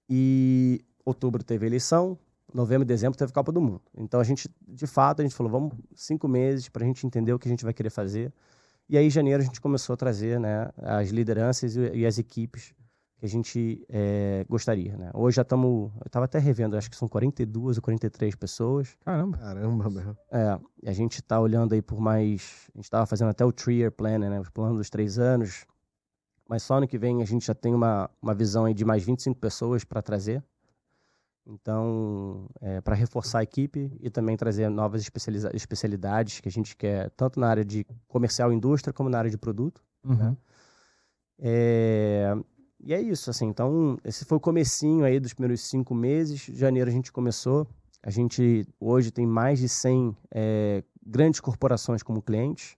[0.07, 2.15] E outubro teve eleição,
[2.53, 3.81] novembro e dezembro teve Copa do Mundo.
[3.95, 7.33] Então a gente, de fato, a gente falou, vamos cinco meses para a gente entender
[7.33, 8.33] o que a gente vai querer fazer.
[8.89, 12.17] E aí, em janeiro, a gente começou a trazer né, as lideranças e, e as
[12.17, 12.73] equipes
[13.19, 15.09] que a gente é, gostaria, né?
[15.13, 18.95] Hoje já estamos, eu estava até revendo, acho que são 42 ou 43 pessoas.
[19.03, 19.37] Caramba.
[19.37, 20.15] Caramba, meu.
[20.31, 23.91] É, a gente está olhando aí por mais, a gente estava fazendo até o three-year
[23.91, 24.39] plan, né?
[24.39, 25.65] Os planos dos três anos.
[26.47, 29.03] Mas só ano que vem a gente já tem uma, uma visão aí de mais
[29.03, 30.43] 25 pessoas para trazer.
[31.49, 35.09] Então, é, para reforçar a equipe e também trazer novas
[35.53, 39.31] especialidades que a gente quer, tanto na área de comercial e indústria, como na área
[39.31, 39.81] de produto.
[40.03, 40.11] Né?
[40.11, 40.29] Uhum.
[40.31, 40.37] Né?
[41.39, 42.35] É,
[42.83, 43.47] e é isso, assim.
[43.47, 46.41] Então, esse foi o comecinho aí dos primeiros cinco meses.
[46.53, 47.65] Janeiro a gente começou.
[48.03, 52.75] A gente hoje tem mais de 100 é, grandes corporações como clientes.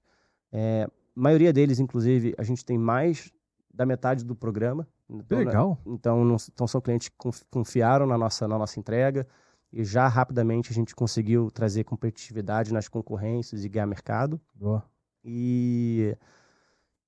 [0.51, 3.32] É, a maioria deles, inclusive, a gente tem mais
[3.73, 4.88] da metade do programa.
[5.10, 5.69] Então, Legal.
[5.86, 5.93] Né?
[5.93, 7.15] Então, não, então, são clientes que
[7.50, 9.28] confiaram na nossa, na nossa entrega
[9.72, 14.39] e já rapidamente a gente conseguiu trazer competitividade nas concorrências e ganhar mercado.
[14.54, 14.84] Boa.
[15.24, 16.15] E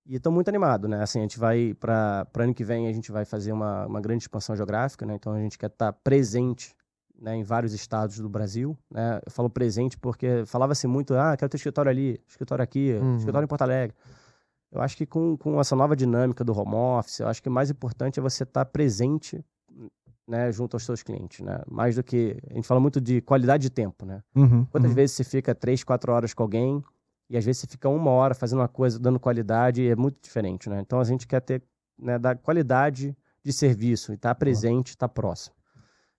[0.06, 1.02] e estou muito animado, né?
[1.04, 4.24] Assim, a gente vai para ano que vem a gente vai fazer uma, uma grande
[4.24, 5.14] expansão geográfica, né?
[5.16, 6.76] Então a gente quer estar tá presente
[7.20, 9.22] né, em vários estados do Brasil, né?
[9.24, 13.18] Eu falo presente porque falava-se muito, ah, quero ter escritório ali, escritório aqui, uhum.
[13.18, 13.96] escritório em Porto Alegre.
[14.72, 17.52] Eu acho que com, com essa nova dinâmica do home office, eu acho que o
[17.52, 19.44] mais importante é você estar tá presente
[20.28, 21.62] né, junto aos seus clientes, né?
[21.70, 24.24] Mais do que a gente fala muito de qualidade de tempo, né?
[24.34, 24.96] Uhum, Quantas uhum.
[24.96, 26.82] vezes você fica três, quatro horas com alguém
[27.30, 30.22] e às vezes você fica uma hora fazendo uma coisa, dando qualidade, e é muito
[30.22, 30.82] diferente, né?
[30.82, 31.64] Então a gente quer ter,
[31.98, 35.56] né, dar qualidade de serviço e estar tá presente, estar tá próximo.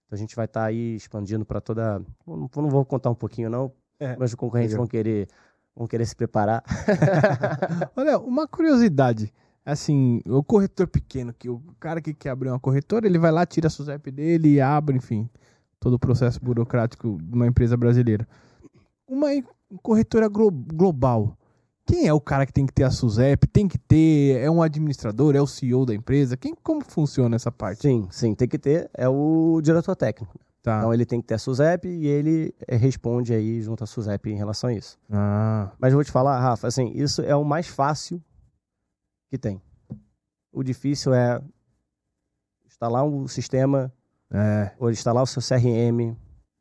[0.07, 2.03] Então a gente vai estar tá aí expandindo para toda.
[2.27, 5.29] Não, não, vou contar um pouquinho, não, é, mas os concorrentes vão querer,
[5.77, 6.63] vão querer se preparar.
[7.97, 9.33] Olha, uma curiosidade.
[9.65, 13.47] Assim, o corretor pequeno, que o cara que quer abrir uma corretora, ele vai lá,
[13.47, 15.31] tira a SUSEP dele e abre, enfim,
[15.79, 18.27] todo o processo burocrático de uma empresa brasileira.
[19.07, 19.29] Uma
[19.83, 21.37] corretora glo global,
[21.85, 23.47] Quem é o cara que tem que ter a SUSEP?
[23.49, 24.41] Tem que ter?
[24.41, 25.35] É um administrador?
[25.35, 26.37] É o CEO da empresa?
[26.37, 27.83] Quem, como funciona essa parte?
[27.83, 28.89] Sim, sim, tem que ter.
[28.95, 30.39] É o diretor técnico.
[30.63, 30.79] Tá.
[30.79, 34.31] Então ele tem que ter a SUSEP e ele eh, responde aí junto à SUSEP
[34.31, 34.97] em relação a isso.
[35.11, 38.23] Ah, Mas vou te falar, Rafa, assim, isso é o mais fácil
[39.29, 39.61] que tem.
[40.53, 41.43] O difícil é
[42.65, 43.93] instalar um sistema,
[44.31, 44.71] é.
[44.79, 46.17] ou instalar o seu CRM,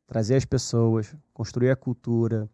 [0.07, 2.49] trazer as pessoas, construir a cultura,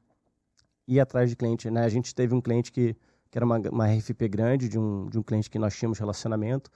[0.86, 1.72] ir atrás de cliente.
[1.72, 1.86] Né?
[1.86, 2.94] A gente teve um cliente que,
[3.32, 6.70] que era uma, uma RFP grande, de um, de um cliente que nós tínhamos relacionamento,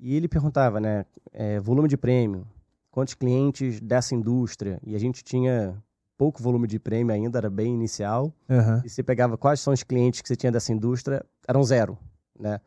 [0.00, 2.46] e ele perguntava, né, é, volume de prêmio,
[2.92, 5.82] quantos clientes dessa indústria, e a gente tinha
[6.16, 8.82] pouco volume de prêmio ainda, era bem inicial, Aham.
[8.84, 11.98] e você pegava quais são os clientes que você tinha dessa indústria, eram zero,
[12.38, 12.60] né?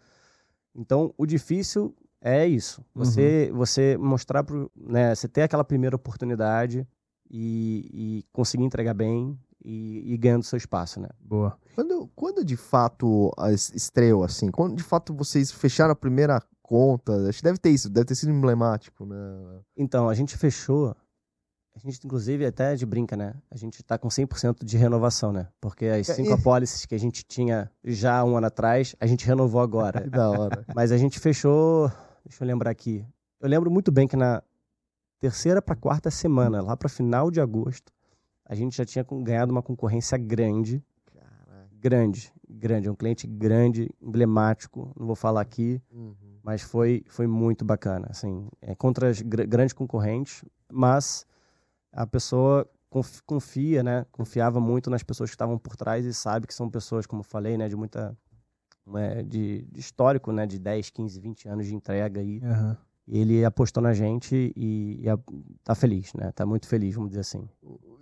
[0.75, 2.83] Então, o difícil é isso.
[2.93, 6.85] Você, você mostrar pro, né, você ter aquela primeira oportunidade
[7.29, 11.07] e, e conseguir entregar bem e, e ganhando seu espaço, né?
[11.19, 11.57] Boa.
[11.75, 13.31] Quando, quando de fato
[13.73, 17.89] estreou, assim, quando de fato vocês fecharam a primeira conta, acho que deve ter isso,
[17.89, 19.15] deve ter sido emblemático, né?
[19.77, 20.95] Então, a gente fechou,
[21.75, 23.35] a gente inclusive até de brinca, né?
[23.51, 25.47] A gente tá com 100% de renovação, né?
[25.61, 29.25] Porque as cinco e- apólices que a gente tinha já um ano atrás, a gente
[29.27, 30.01] renovou agora.
[30.03, 30.65] Que da hora.
[30.73, 31.91] Mas a gente fechou.
[32.25, 33.05] Deixa eu lembrar aqui.
[33.39, 34.41] Eu lembro muito bem que na
[35.19, 37.91] terceira para quarta semana, lá para final de agosto,
[38.43, 40.83] a gente já tinha ganhado uma concorrência grande.
[41.79, 42.87] Grande, grande.
[42.87, 44.91] É um cliente grande, emblemático.
[44.99, 46.15] Não vou falar aqui, Uhum.
[46.45, 48.07] Mas foi, foi muito bacana.
[48.11, 51.25] Assim, é contra as gr- grandes concorrentes, mas
[51.91, 54.05] a pessoa conf- confia, né?
[54.11, 57.23] Confiava muito nas pessoas que estavam por trás e sabe que são pessoas, como eu
[57.25, 57.67] falei, né?
[57.67, 58.15] De muita.
[58.85, 60.45] né, de, de histórico, né?
[60.45, 62.39] De 10, 15, 20 anos de entrega aí.
[63.07, 65.17] E ele apostou na gente e, e a-
[65.63, 66.31] tá feliz, né?
[66.31, 67.49] Tá muito feliz, vamos dizer assim.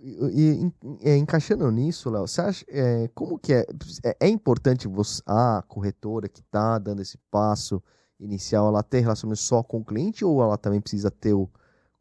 [0.02, 0.70] E,
[1.02, 3.64] e, é, encaixando nisso, Léo, você acha é, como que é,
[4.04, 4.16] é?
[4.20, 7.82] é importante você, a corretora que está dando esse passo
[8.18, 11.48] inicial, ela ter relacionamento só com o cliente ou ela também precisa ter o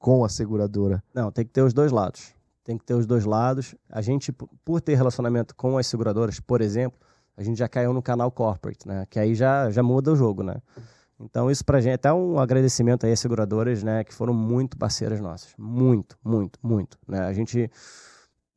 [0.04, 1.02] com a seguradora?
[1.14, 2.34] Não, tem que ter os dois lados.
[2.64, 3.74] Tem que ter os dois lados.
[3.90, 7.00] A gente, por ter relacionamento com as seguradoras, por exemplo,
[7.38, 9.08] a gente já caiu no canal corporate, né?
[9.10, 10.58] Que aí já, já muda o jogo, né?
[11.20, 14.04] Então, isso pra gente, até um agradecimento aí às seguradoras, né?
[14.04, 15.54] Que foram muito parceiras nossas.
[15.58, 16.98] Muito, muito, muito.
[17.08, 17.20] Né?
[17.20, 17.72] A gente,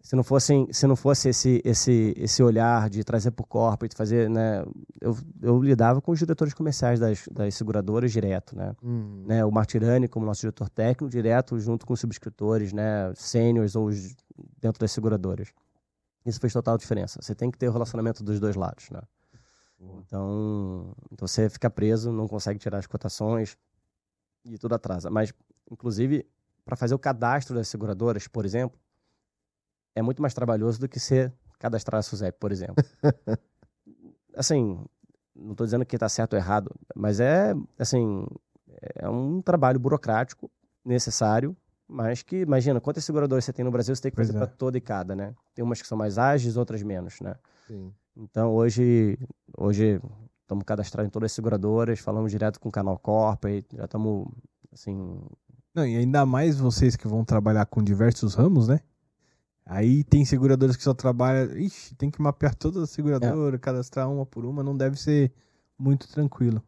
[0.06, 4.30] se não fosse, se não fosse esse, esse, esse olhar de trazer pro corporate, fazer,
[4.30, 4.64] né?
[5.00, 8.72] Eu, eu lidava com os diretores comerciais das, das seguradoras direto, né?
[8.80, 13.74] Hum, né, o Martirani como nosso diretor técnico, direto junto com os subscritores, né, sêniores
[13.74, 14.14] ou os-
[14.60, 15.48] dentro das seguradoras.
[16.24, 17.20] Isso fez total diferença.
[17.20, 19.00] Você tem que ter o relacionamento dos dois lados, né?
[19.80, 23.58] Então, então você fica preso, não consegue tirar as cotações
[24.44, 25.10] e tudo atrasa.
[25.10, 25.34] Mas,
[25.68, 26.24] inclusive,
[26.64, 28.78] para fazer o cadastro das seguradoras, por exemplo,
[29.96, 32.76] é muito mais trabalhoso do que você cadastrar a SUSEP, por exemplo.
[34.36, 34.78] assim,
[35.34, 38.26] não estou dizendo que está certo ou errado, mas é, assim,
[38.94, 40.50] é um trabalho burocrático
[40.84, 41.56] necessário,
[41.88, 44.38] mas que, imagina, quantas seguradoras você tem no Brasil, você tem que fazer é.
[44.38, 45.34] para toda e cada, né?
[45.54, 47.34] Tem umas que são mais ágeis, outras menos, né?
[47.66, 47.92] sim.
[48.18, 49.18] Então, hoje,
[49.56, 50.00] hoje
[50.42, 54.26] estamos cadastrados em todas as seguradoras, falamos direto com o canal Corporate, já estamos,
[54.72, 55.20] assim...
[55.74, 58.80] Não, e ainda mais vocês que vão trabalhar com diversos ramos, né?
[59.66, 61.58] Aí tem seguradoras que só trabalham.
[61.58, 65.32] Ixi, tem que mapear todas as seguradoras, cadastrar uma por uma, não deve ser
[65.76, 66.62] muito tranquilo.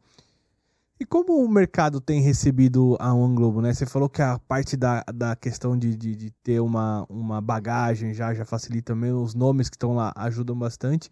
[1.01, 3.73] E como o mercado tem recebido a One Globo, né?
[3.73, 8.13] Você falou que a parte da, da questão de, de, de ter uma, uma bagagem
[8.13, 11.09] já, já facilita mesmo, os nomes que estão lá ajudam bastante.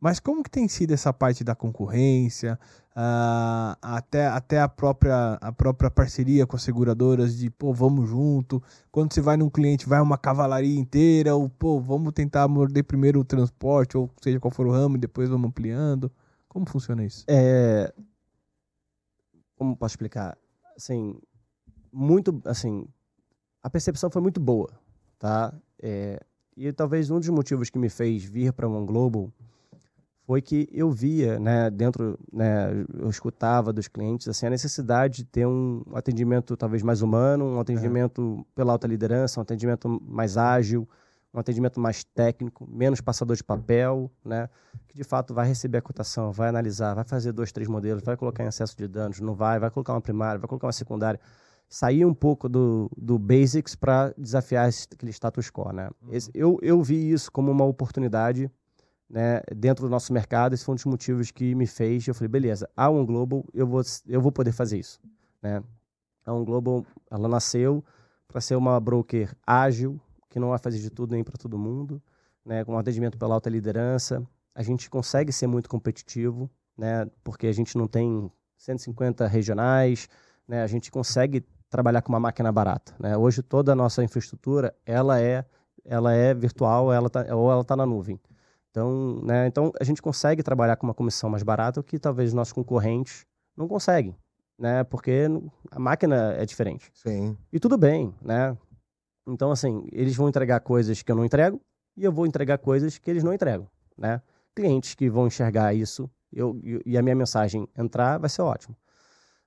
[0.00, 2.58] Mas como que tem sido essa parte da concorrência,
[2.96, 8.62] ah, até, até a, própria, a própria parceria com as seguradoras de, pô, vamos junto.
[8.90, 13.20] Quando você vai num cliente, vai uma cavalaria inteira, ou, pô, vamos tentar morder primeiro
[13.20, 16.10] o transporte, ou seja qual for o ramo, e depois vamos ampliando.
[16.48, 17.24] Como funciona isso?
[17.28, 17.92] É,
[19.54, 20.38] como posso explicar?
[20.74, 21.20] Assim,
[21.92, 22.88] muito, assim,
[23.62, 24.70] a percepção foi muito boa,
[25.18, 25.54] tá?
[25.78, 26.18] É,
[26.56, 29.30] e talvez um dos motivos que me fez vir para One Global
[30.30, 32.68] foi que eu via, né, dentro, né,
[33.00, 37.58] eu escutava dos clientes, assim, a necessidade de ter um atendimento talvez mais humano, um
[37.58, 40.88] atendimento pela alta liderança, um atendimento mais ágil,
[41.34, 44.48] um atendimento mais técnico, menos passador de papel, né,
[44.86, 48.16] que de fato vai receber a cotação, vai analisar, vai fazer dois, três modelos, vai
[48.16, 51.18] colocar em excesso de danos, não vai, vai colocar uma primária, vai colocar uma secundária,
[51.68, 55.90] sair um pouco do, do basics para desafiar aquele status quo, né?
[56.08, 58.48] Esse- eu, eu vi isso como uma oportunidade,
[59.10, 62.28] né, dentro do nosso mercado, esse foi um dos motivos que me fez, eu falei,
[62.28, 65.00] beleza, a On Global, eu vou, eu vou poder fazer isso,
[65.42, 65.62] né?
[66.24, 67.84] A On Global, ela nasceu
[68.28, 72.00] para ser uma broker ágil, que não vai fazer de tudo nem para todo mundo,
[72.44, 77.06] né, com atendimento pela alta liderança, a gente consegue ser muito competitivo, né?
[77.24, 80.08] Porque a gente não tem 150 regionais,
[80.46, 80.62] né?
[80.62, 83.16] A gente consegue trabalhar com uma máquina barata, né?
[83.16, 85.44] Hoje toda a nossa infraestrutura, ela é
[85.84, 88.20] ela é virtual, ela tá, ou ela está na nuvem.
[88.70, 92.32] Então, né, então a gente consegue trabalhar com uma comissão mais barata, o que talvez
[92.32, 94.16] nossos concorrentes não conseguem,
[94.58, 94.84] né?
[94.84, 95.26] Porque
[95.70, 96.90] a máquina é diferente.
[96.94, 97.36] Sim.
[97.52, 98.56] E tudo bem, né?
[99.26, 101.60] Então, assim, eles vão entregar coisas que eu não entrego
[101.96, 104.22] e eu vou entregar coisas que eles não entregam, né?
[104.54, 108.76] Clientes que vão enxergar isso eu, e a minha mensagem entrar vai ser ótimo.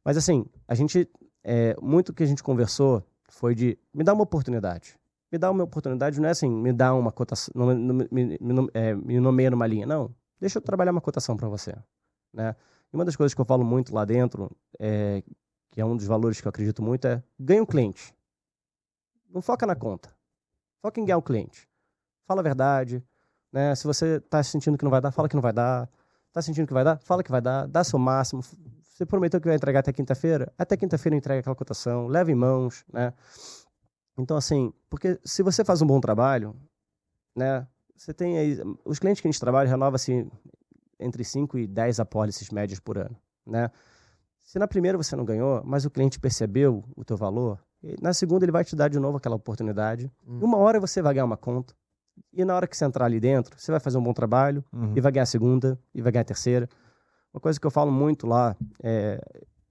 [0.03, 1.09] Mas, assim, a gente,
[1.43, 4.97] é, muito que a gente conversou foi de me dar uma oportunidade.
[5.33, 8.93] Me dar uma oportunidade não é assim, me dar uma cotação, me, me, me, é,
[8.93, 9.83] me nomeia numa linha.
[9.83, 11.75] Não, deixa eu trabalhar uma cotação para você,
[12.31, 12.55] né?
[12.93, 15.23] E uma das coisas que eu falo muito lá dentro, é,
[15.71, 18.13] que é um dos valores que eu acredito muito, é ganha um cliente.
[19.27, 20.15] Não foca na conta.
[20.79, 21.67] Foca em ganhar um cliente.
[22.27, 23.03] Fala a verdade.
[23.51, 23.73] Né?
[23.73, 25.89] Se você está sentindo que não vai dar, fala que não vai dar.
[26.27, 26.99] Está sentindo que vai dar?
[26.99, 27.67] Fala que vai dar.
[27.67, 28.43] Dá seu máximo.
[28.83, 30.53] Você prometeu que vai entregar até quinta-feira?
[30.55, 32.05] Até quinta-feira entrega aquela cotação.
[32.05, 32.85] Leva em mãos.
[32.93, 33.11] Né?
[34.17, 36.55] Então, assim, porque se você faz um bom trabalho,
[37.35, 37.67] né?
[37.95, 38.57] Você tem aí.
[38.85, 40.27] Os clientes que a gente trabalha renova-se
[40.99, 43.69] entre 5 e 10 apólices médias por ano, né?
[44.39, 47.59] Se na primeira você não ganhou, mas o cliente percebeu o teu valor,
[48.01, 50.11] na segunda ele vai te dar de novo aquela oportunidade.
[50.25, 50.39] Hum.
[50.41, 51.73] Uma hora você vai ganhar uma conta.
[52.31, 54.93] E na hora que você entrar ali dentro, você vai fazer um bom trabalho uhum.
[54.95, 56.69] e vai ganhar a segunda e vai ganhar a terceira.
[57.33, 59.19] Uma coisa que eu falo muito lá é,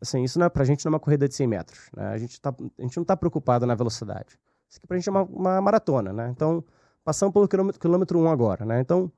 [0.02, 2.08] assim, isso não é pra gente não é uma corrida de 100 metros, né?
[2.08, 4.38] A gente, tá, a gente não tá preocupado na velocidade.
[4.68, 6.28] Isso aqui pra gente é uma, uma maratona, né?
[6.30, 6.64] Então,
[7.04, 8.80] passamos pelo quilômetro, quilômetro 1 um agora, né?
[8.80, 9.10] Então,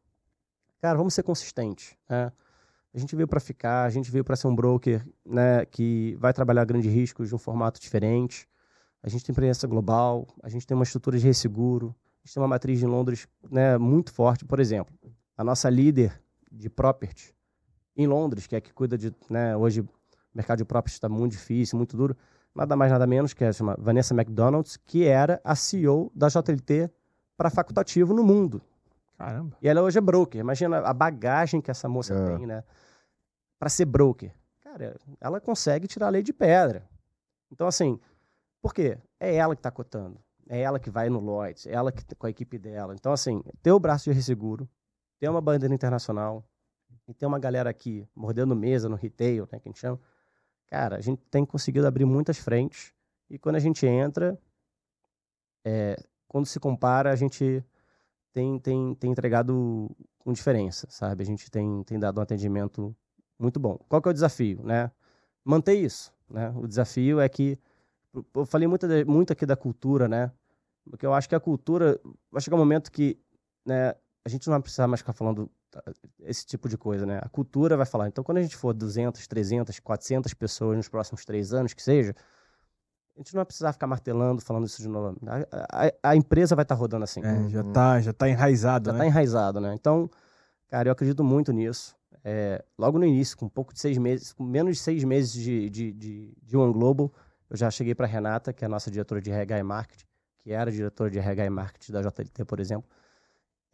[0.81, 2.31] cara, vamos ser consistentes, né?
[2.92, 6.33] A gente veio para ficar, a gente veio para ser um broker né, que vai
[6.33, 8.49] trabalhar grandes riscos de um formato diferente.
[9.03, 11.92] A gente tem presença global, a gente tem uma estrutura de resseguro,
[12.23, 14.44] a gente tem uma matriz em Londres né, muito forte.
[14.44, 14.94] Por exemplo,
[15.37, 17.35] a nossa líder de property
[17.97, 19.12] em Londres, que é a que cuida de.
[19.29, 19.85] Né, hoje
[20.35, 22.16] o mercado de property está muito difícil, muito duro.
[22.55, 26.90] Nada mais, nada menos que é chama Vanessa McDonald's, que era a CEO da JLT
[27.37, 28.61] para facultativo no mundo.
[29.16, 29.57] Caramba.
[29.62, 30.40] E ela hoje é broker.
[30.40, 32.37] Imagina a bagagem que essa moça é.
[32.37, 32.64] tem, né?
[33.59, 34.33] Para ser broker.
[34.61, 36.85] Cara, ela consegue tirar a lei de pedra.
[37.51, 37.99] Então, assim,
[38.61, 38.99] por quê?
[39.20, 40.18] É ela que está cotando.
[40.49, 41.66] É ela que vai no Lloyds.
[41.66, 42.94] É ela que com a equipe dela.
[42.94, 44.68] Então, assim, ter o braço de resseguro,
[45.18, 46.44] ter uma bandeira internacional
[47.07, 50.01] e ter uma galera aqui mordendo mesa no retail, né, que a gente chama.
[50.75, 52.93] Cara, a gente tem conseguido abrir muitas frentes.
[53.31, 54.37] E quando a gente entra,
[55.65, 55.95] é,
[56.27, 57.65] quando se compara, a gente
[58.33, 61.23] tem, tem, tem entregado com diferença, sabe?
[61.23, 62.93] A gente tem, tem dado um atendimento
[63.39, 63.79] muito bom.
[63.89, 64.91] Qual que é o desafio, né?
[65.45, 66.53] Manter isso, né?
[66.57, 67.57] O desafio é que
[68.35, 70.33] eu falei muito, muito aqui da cultura, né?
[70.91, 72.01] Porque eu acho que a cultura
[72.33, 73.17] vai chegar um momento que,
[73.65, 75.51] né, a gente não vai precisar mais ficar falando
[76.21, 77.21] esse tipo de coisa, né?
[77.23, 78.09] A cultura vai falar.
[78.09, 82.15] Então, quando a gente for 200, 300, 400 pessoas nos próximos três anos, que seja,
[83.15, 85.17] a gente não vai precisar ficar martelando, falando isso de novo.
[85.27, 87.21] A, a, a empresa vai estar tá rodando assim.
[87.23, 88.99] É, já está já tá enraizado, já né?
[88.99, 89.75] está enraizado, né?
[89.75, 90.11] Então,
[90.69, 91.95] cara, eu acredito muito nisso.
[92.25, 95.33] É, logo no início, com um pouco de seis meses, com menos de seis meses
[95.35, 97.13] de, de, de, de One Global,
[97.51, 100.07] eu já cheguei para Renata, que é a nossa diretora de RH e Marketing,
[100.39, 102.89] que era diretora de RH e Marketing da JLT, por exemplo.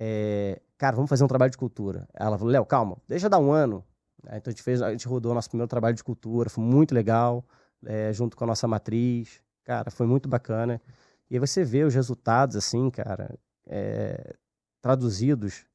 [0.03, 2.09] É, cara, vamos fazer um trabalho de cultura.
[2.15, 3.85] Ela falou, Léo, calma, deixa dar um ano.
[4.25, 7.45] Então a gente fez, a gente rodou nosso primeiro trabalho de cultura, foi muito legal
[7.85, 9.43] é, junto com a nossa matriz.
[9.63, 10.81] Cara, foi muito bacana.
[11.31, 14.35] E aí você vê os resultados, assim, cara, é,
[14.81, 15.67] traduzidos.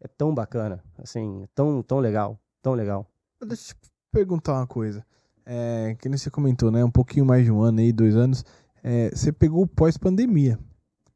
[0.00, 3.06] É tão bacana, assim, tão, tão legal, tão legal.
[3.40, 5.04] Deixa eu te perguntar uma coisa.
[5.44, 6.84] É, que nem você comentou, né?
[6.84, 8.44] Um pouquinho mais de um ano aí, dois anos.
[8.82, 10.58] É, você pegou pós-pandemia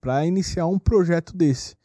[0.01, 1.77] para iniciar um projeto desse.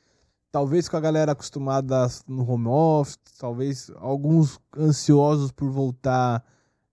[0.55, 6.41] Talvez com a galera acostumada no home office, talvez alguns ansiosos por voltar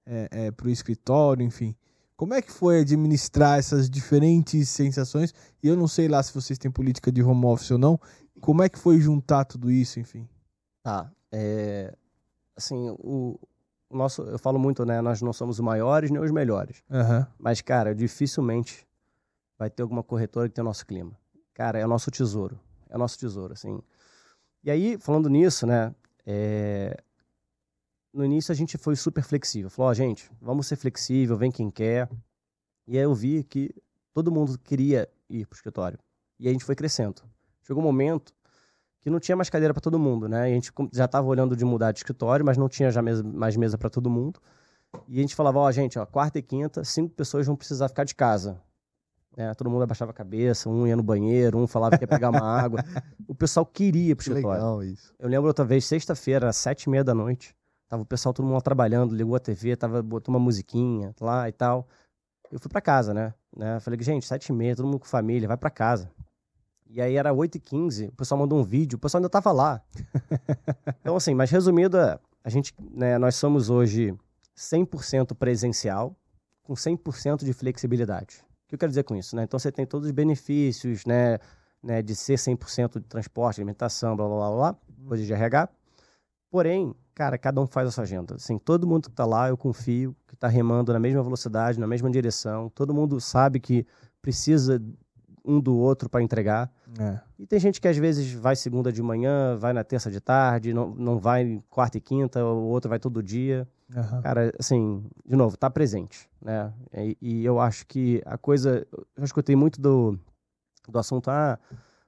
[0.04, 1.72] é, é, para o escritório, enfim.
[2.16, 5.32] Como é que foi administrar essas diferentes sensações?
[5.62, 8.00] E eu não sei lá se vocês têm política de home office ou não.
[8.40, 10.28] Como é que foi juntar tudo isso, enfim?
[10.82, 11.08] Tá.
[11.30, 11.94] É,
[12.56, 13.38] assim, o,
[13.88, 15.00] o nosso, eu falo muito, né?
[15.00, 16.82] Nós não somos os maiores nem os melhores.
[16.90, 17.24] Uhum.
[17.38, 18.84] Mas, cara, dificilmente
[19.56, 21.16] vai ter alguma corretora que tem o nosso clima.
[21.54, 22.58] Cara, é o nosso tesouro.
[22.92, 23.80] É nosso tesouro, assim.
[24.62, 25.94] E aí, falando nisso, né?
[26.26, 27.02] É,
[28.12, 29.70] no início a gente foi super flexível.
[29.70, 32.06] Falou, oh, gente, vamos ser flexível, vem quem quer.
[32.86, 33.74] E aí eu vi que
[34.12, 35.98] todo mundo queria ir pro escritório.
[36.38, 37.22] E a gente foi crescendo.
[37.62, 38.34] Chegou um momento
[39.00, 40.50] que não tinha mais cadeira para todo mundo, né?
[40.50, 43.22] E a gente já estava olhando de mudar de escritório, mas não tinha já mesa,
[43.22, 44.38] mais mesa para todo mundo.
[45.08, 47.88] E a gente falava, ó, oh, gente, ó, quarta e quinta, cinco pessoas vão precisar
[47.88, 48.60] ficar de casa.
[49.36, 52.30] É, todo mundo abaixava a cabeça, um ia no banheiro, um falava que ia pegar
[52.30, 52.80] uma água.
[53.26, 54.60] o pessoal queria ir pro escritório.
[54.60, 55.14] legal isso.
[55.18, 57.54] Eu lembro outra vez, sexta-feira, às sete e meia da noite.
[57.88, 61.48] Tava o pessoal todo mundo lá trabalhando, ligou a TV, tava, botou uma musiquinha lá
[61.48, 61.88] e tal.
[62.50, 63.32] Eu fui pra casa, né?
[63.56, 63.80] né?
[63.80, 66.10] Falei, gente, sete e meia, todo mundo com família, vai pra casa.
[66.88, 69.50] E aí era oito e quinze, o pessoal mandou um vídeo, o pessoal ainda tava
[69.50, 69.82] lá.
[71.00, 74.14] então, assim, mas resumindo, é, a gente, né, nós somos hoje
[74.54, 76.14] 100% presencial,
[76.62, 78.44] com 100% de flexibilidade.
[78.72, 79.42] Que eu quero dizer com isso, né?
[79.42, 81.38] Então, você tem todos os benefícios, né,
[81.82, 85.68] né de ser 100% de transporte, alimentação, blá, blá, blá, blá, coisas de RH.
[86.50, 88.36] Porém, cara, cada um faz a sua agenda.
[88.36, 91.86] Assim, todo mundo que tá lá, eu confio, que tá remando na mesma velocidade, na
[91.86, 92.70] mesma direção.
[92.70, 93.86] Todo mundo sabe que
[94.22, 94.82] precisa
[95.44, 96.70] um do outro para entregar.
[96.98, 97.20] É.
[97.38, 100.72] E tem gente que às vezes vai segunda de manhã, vai na terça de tarde,
[100.72, 103.66] não, não vai quarta e quinta, o outro vai todo dia.
[103.94, 104.22] Aham.
[104.22, 106.72] Cara, assim, de novo, tá presente, né?
[106.94, 108.86] E, e eu acho que a coisa.
[109.16, 110.18] Eu escutei muito do,
[110.88, 111.58] do assunto, ah,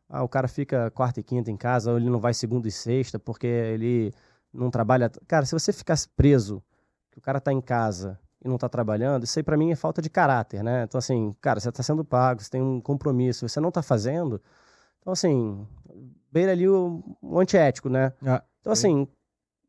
[0.09, 2.72] ah, o cara fica quarta e quinta em casa, ou ele não vai segunda e
[2.72, 4.12] sexta porque ele
[4.53, 5.11] não trabalha.
[5.26, 6.62] Cara, se você ficasse preso,
[7.11, 9.76] que o cara tá em casa e não tá trabalhando, isso aí pra mim é
[9.76, 10.84] falta de caráter, né?
[10.84, 14.40] Então, assim, cara, você tá sendo pago, você tem um compromisso, você não tá fazendo.
[15.01, 15.66] Então, assim,
[16.30, 18.12] beira ali o, o antiético, né?
[18.24, 19.09] Ah, Então, assim,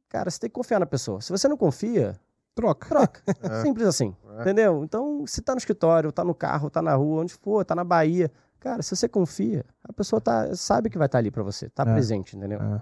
[0.09, 1.21] cara, você tem que confiar na pessoa.
[1.21, 2.19] Se você não confia,
[2.53, 2.87] troca.
[2.87, 3.21] troca.
[3.41, 3.61] É.
[3.61, 4.15] Simples assim.
[4.37, 4.41] É.
[4.41, 4.83] Entendeu?
[4.83, 7.83] Então, se tá no escritório, tá no carro, tá na rua, onde for, tá na
[7.83, 11.69] Bahia, cara, se você confia, a pessoa tá, sabe que vai estar ali pra você,
[11.69, 11.93] tá É.
[11.93, 12.59] presente, entendeu?
[12.61, 12.81] É.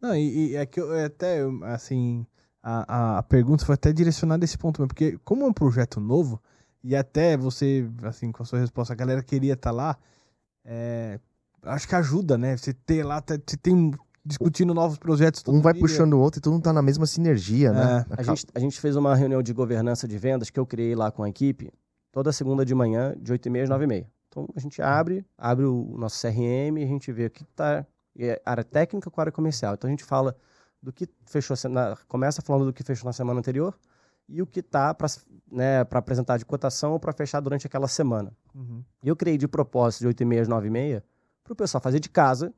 [0.00, 2.24] Não, e, e é que eu é até, assim,
[2.62, 5.52] a, a, a pergunta foi até direcionada a esse ponto mesmo, porque como é um
[5.52, 6.40] projeto novo,
[6.82, 9.96] e até você, assim, com a sua resposta, a galera queria estar lá,
[10.64, 11.18] é,
[11.62, 12.56] acho que ajuda, né?
[12.56, 13.92] Você ter lá, tá- você tem
[14.24, 15.80] discutindo novos projetos todo Um vai dia.
[15.82, 18.04] puxando o outro e todo mundo tá na mesma sinergia, né?
[18.10, 21.10] A gente, a gente fez uma reunião de governança de vendas que eu criei lá
[21.10, 21.72] com a equipe,
[22.12, 24.06] toda segunda de manhã, de 8h30 às 9h30.
[24.28, 27.86] Então, a gente abre, abre o nosso CRM, a gente vê o que tá
[28.20, 29.74] é área técnica com área comercial.
[29.74, 30.36] Então, a gente fala
[30.82, 33.78] do que fechou, na, começa falando do que fechou na semana anterior
[34.28, 35.08] e o que tá para
[35.50, 38.32] né, pra apresentar de cotação ou para fechar durante aquela semana.
[38.54, 38.84] Uhum.
[39.02, 41.02] E eu criei de propósito de 8h30 às 9h30
[41.42, 42.52] para o pessoal fazer de casa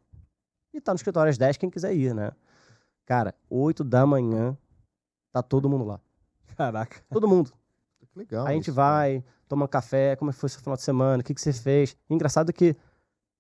[0.74, 2.32] e tá no escritório às 10 quem quiser ir, né?
[3.06, 4.56] Cara, 8 da manhã
[5.32, 6.00] tá todo mundo lá.
[6.56, 7.00] Caraca.
[7.10, 7.52] Todo mundo.
[8.12, 8.46] Que legal.
[8.46, 11.20] a gente isso, vai, toma um café, como é que foi seu final de semana,
[11.20, 11.96] o que, que você fez.
[12.08, 12.76] E engraçado que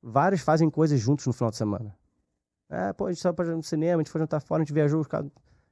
[0.02, 1.94] vários fazem coisas juntos no final de semana.
[2.70, 4.72] É, pô, a gente saiu pra no cinema, a gente foi jantar fora, a gente
[4.72, 5.04] viajou.
[5.04, 5.26] Cara,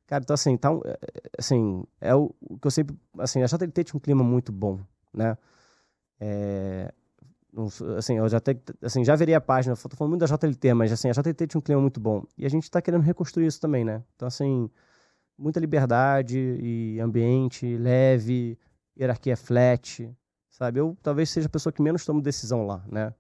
[0.07, 2.31] cara então assim, tá, um- é, é, assim, é o,
[2.61, 2.97] que eu sempre...
[3.19, 4.81] Assim, a JLT tinha um clima muito bom,
[5.15, 5.39] né?
[6.21, 6.93] É,
[7.97, 10.93] assim, eu já, te, assim, já virei a página, tô falando muito da JLT, mas
[10.93, 12.25] assim, a JLT tinha um clima muito bom.
[12.37, 14.03] E a gente tá querendo reconstruir isso também, né?
[14.17, 14.71] Então, assim,
[15.39, 18.59] muita liberdade e ambiente leve,
[18.99, 20.11] hierarquia flat,
[20.51, 20.81] sabe?
[20.81, 23.15] Eu talvez seja a pessoa que menos toma decisão lá, né?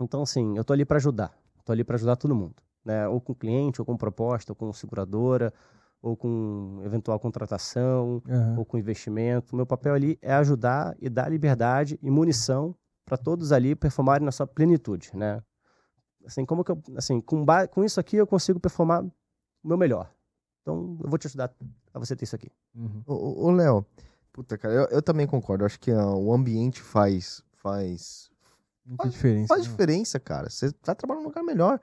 [0.00, 1.32] Então, assim, eu tô ali para ajudar.
[1.64, 2.54] Tô ali para ajudar todo mundo,
[2.88, 3.06] né?
[3.06, 5.52] Ou com cliente, ou com proposta, ou com seguradora,
[6.00, 8.56] ou com eventual contratação, Aham.
[8.56, 9.54] ou com investimento.
[9.54, 12.74] Meu papel ali é ajudar e dar liberdade e munição
[13.04, 15.42] para todos ali performarem na sua plenitude, né?
[16.24, 19.12] Assim, como que eu, assim, com, com isso aqui eu consigo performar o
[19.68, 20.10] meu melhor.
[20.62, 21.52] Então, eu vou te ajudar
[21.92, 22.50] a você ter isso aqui.
[22.74, 23.02] Uhum.
[23.06, 23.84] Ô, ô, Léo,
[24.32, 25.62] puta, cara, eu, eu também concordo.
[25.62, 28.30] Eu acho que ah, o ambiente faz, faz,
[28.84, 29.48] Muita diferença.
[29.48, 29.70] faz né?
[29.70, 30.50] diferença, cara.
[30.50, 31.80] Você vai trabalhar num lugar melhor.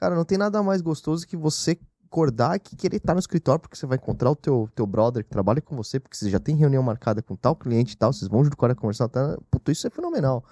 [0.00, 3.76] Cara, não tem nada mais gostoso que você acordar que querer estar no escritório, porque
[3.76, 6.56] você vai encontrar o teu, teu brother que trabalha com você, porque você já tem
[6.56, 9.38] reunião marcada com tal cliente e tal, vocês vão a conversar, tá?
[9.50, 10.42] Puta, isso é fenomenal.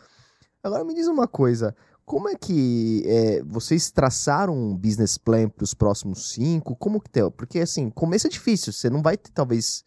[0.62, 1.74] Agora me diz uma coisa,
[2.05, 6.76] como é que é, vocês traçaram um business plan para os próximos cinco?
[6.76, 7.28] Como que tem?
[7.30, 9.82] Porque assim, começo é difícil, você não vai ter talvez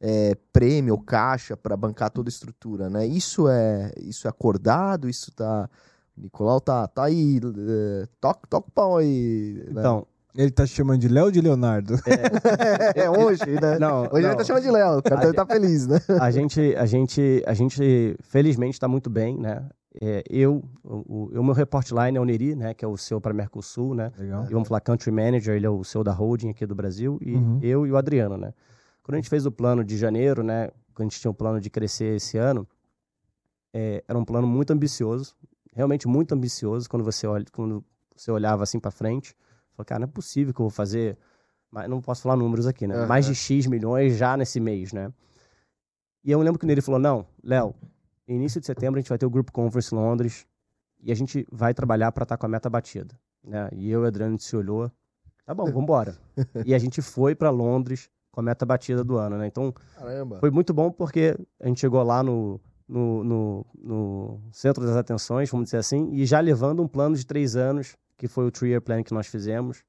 [0.00, 3.06] é, prêmio ou caixa para bancar toda a estrutura, né?
[3.06, 5.68] Isso é isso é acordado, isso tá
[6.16, 9.62] Nicolau tá, tá aí, é, toca, toca o pau aí.
[9.66, 9.80] né?
[9.80, 11.94] Então, Ele tá te chamando de Léo ou de Leonardo?
[12.94, 13.78] é hoje, né?
[13.78, 14.30] não, Hoje não.
[14.30, 15.98] ele tá chamando de Léo, o cara tá feliz, né?
[16.20, 19.68] a gente, a gente, a gente, felizmente, está muito bem, né?
[20.00, 22.74] É, eu, o, o, o meu report line é o Neri, né?
[22.74, 24.12] Que é o seu para Mercosul, né?
[24.18, 24.44] Legal.
[24.44, 27.34] E vamos falar country manager, ele é o seu da holding aqui do Brasil e
[27.34, 27.58] Uhum.
[27.62, 28.52] eu e o Adriano, né?
[29.02, 30.68] Quando a gente fez o plano de janeiro, né?
[30.94, 32.68] Quando a gente tinha um plano de crescer esse ano,
[33.72, 35.34] é, era um plano muito ambicioso,
[35.76, 36.88] realmente muito ambicioso.
[36.88, 37.84] Quando você olha, quando
[38.16, 39.36] você olhava assim para frente,
[39.76, 41.18] falou, cara, não é possível que eu vou fazer,
[41.70, 42.96] mas não posso falar números aqui, né?
[42.96, 43.06] Aham.
[43.06, 45.12] Mais de X milhões já nesse mês, né?
[46.24, 47.74] E eu lembro que ele falou, não, Léo,
[48.26, 50.46] início de setembro a gente vai ter o Group Conference em Londres
[51.00, 53.14] e a gente vai trabalhar para estar com a meta batida,
[53.44, 53.68] né?
[53.72, 54.90] E eu e o Adriano se olhou,
[55.44, 56.16] tá bom, vamos embora.
[56.64, 59.46] e a gente foi para Londres com a meta batida do ano, né?
[59.46, 60.38] Então Caramba.
[60.40, 62.58] foi muito bom porque a gente chegou lá no,
[62.88, 67.26] no, no, no, centro das atenções, vamos dizer assim, e já levando um plano de
[67.26, 69.84] três anos, que foi o three-year plan que nós fizemos,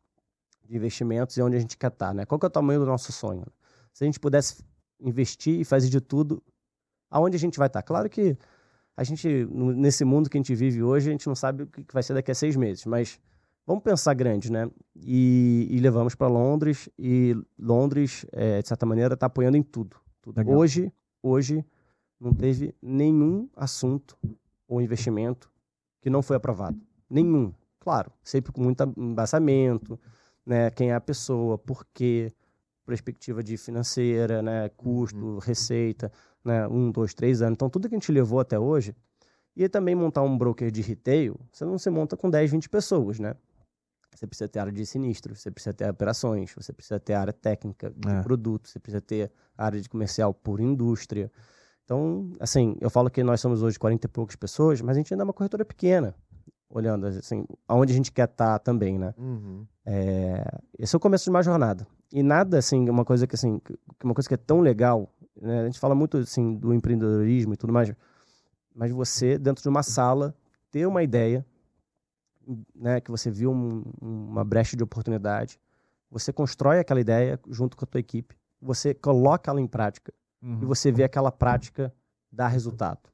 [0.63, 2.25] de investimentos e onde a gente quer estar, né?
[2.25, 3.45] Qual que é o tamanho do nosso sonho?
[3.93, 4.63] Se a gente pudesse
[4.99, 6.43] investir e fazer de tudo,
[7.09, 7.81] aonde a gente vai estar?
[7.83, 8.37] Claro que
[8.95, 11.93] a gente, nesse mundo que a gente vive hoje, a gente não sabe o que
[11.93, 13.19] vai ser daqui a seis meses, mas
[13.65, 14.69] vamos pensar grande, né?
[14.95, 19.97] E, e levamos para Londres, e Londres, é, de certa maneira, está apoiando em tudo.
[20.21, 20.41] tudo.
[20.49, 20.91] Hoje,
[21.21, 21.63] hoje,
[22.19, 24.17] não teve nenhum assunto
[24.67, 25.51] ou investimento
[26.01, 26.79] que não foi aprovado.
[27.09, 27.53] Nenhum.
[27.79, 29.99] Claro, sempre com muito embasamento,
[30.45, 30.69] né?
[30.71, 32.33] Quem é a pessoa, por quê,
[32.85, 34.69] perspectiva de financeira, né?
[34.69, 35.37] Custo, uhum.
[35.37, 36.11] receita,
[36.43, 36.67] né?
[36.67, 37.55] Um, dois, três anos.
[37.55, 38.95] Então, tudo que a gente levou até hoje.
[39.55, 43.19] E também montar um broker de retail, você não se monta com 10, 20 pessoas,
[43.19, 43.35] né?
[44.13, 47.91] Você precisa ter área de sinistro, você precisa ter operações, você precisa ter área técnica
[47.95, 48.21] de é.
[48.21, 51.31] produto, você precisa ter área de comercial por indústria.
[51.87, 55.13] Então, assim, eu falo que nós somos hoje 40 e poucas pessoas, mas a gente
[55.13, 56.13] ainda é uma corretora pequena,
[56.69, 59.13] olhando, assim, aonde a gente quer estar tá também, né?
[59.17, 59.65] Uhum.
[59.85, 60.43] É,
[60.77, 61.87] esse é o começo de uma jornada.
[62.11, 63.61] E nada, assim, uma coisa que, assim,
[64.03, 65.09] uma coisa que é tão legal,
[65.41, 65.61] né?
[65.61, 67.89] A gente fala muito, assim, do empreendedorismo e tudo mais,
[68.75, 70.35] mas você, dentro de uma sala,
[70.69, 71.45] ter uma ideia,
[72.75, 75.57] né, que você viu um, uma brecha de oportunidade,
[76.11, 80.59] você constrói aquela ideia junto com a tua equipe, você coloca ela em prática, uhum.
[80.61, 81.93] e você vê aquela prática
[82.31, 83.09] dar resultado.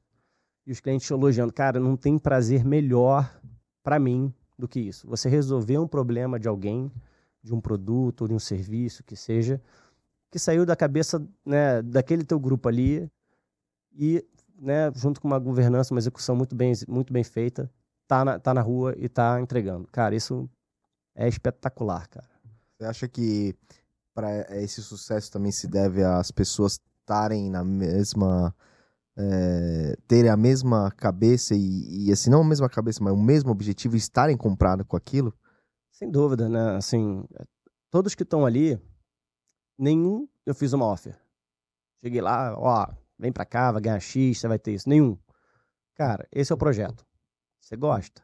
[0.66, 3.38] E os clientes elogiando, cara, não tem prazer melhor
[3.82, 5.06] para mim do que isso.
[5.08, 6.90] Você resolver um problema de alguém,
[7.42, 9.60] de um produto ou de um serviço, que seja,
[10.30, 13.10] que saiu da cabeça né, daquele teu grupo ali
[13.92, 14.24] e,
[14.58, 17.70] né, junto com uma governança, uma execução muito bem, muito bem feita,
[18.06, 19.86] tá na, tá na rua e tá entregando.
[19.88, 20.48] Cara, isso
[21.14, 22.28] é espetacular, cara.
[22.76, 23.54] Você acha que
[24.14, 28.54] para esse sucesso também se deve às pessoas estarem na mesma.
[29.16, 33.52] É, terem a mesma cabeça e, e, assim, não a mesma cabeça, mas o mesmo
[33.52, 35.32] objetivo e estarem comprados com aquilo?
[35.92, 36.74] Sem dúvida, né?
[36.74, 37.24] Assim,
[37.92, 38.76] todos que estão ali,
[39.78, 41.16] nenhum eu fiz uma offer.
[42.02, 44.88] Cheguei lá, ó, vem pra cá, vai ganhar X, você vai ter isso.
[44.88, 45.16] Nenhum.
[45.94, 47.06] Cara, esse é o projeto.
[47.60, 48.20] Você gosta?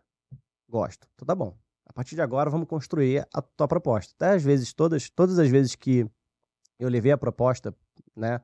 [0.68, 1.06] Gosto.
[1.14, 1.56] Então tá bom.
[1.86, 4.12] A partir de agora vamos construir a tua proposta.
[4.16, 6.04] Até às vezes, todas, todas as vezes que
[6.80, 7.72] eu levei a proposta,
[8.16, 8.40] né?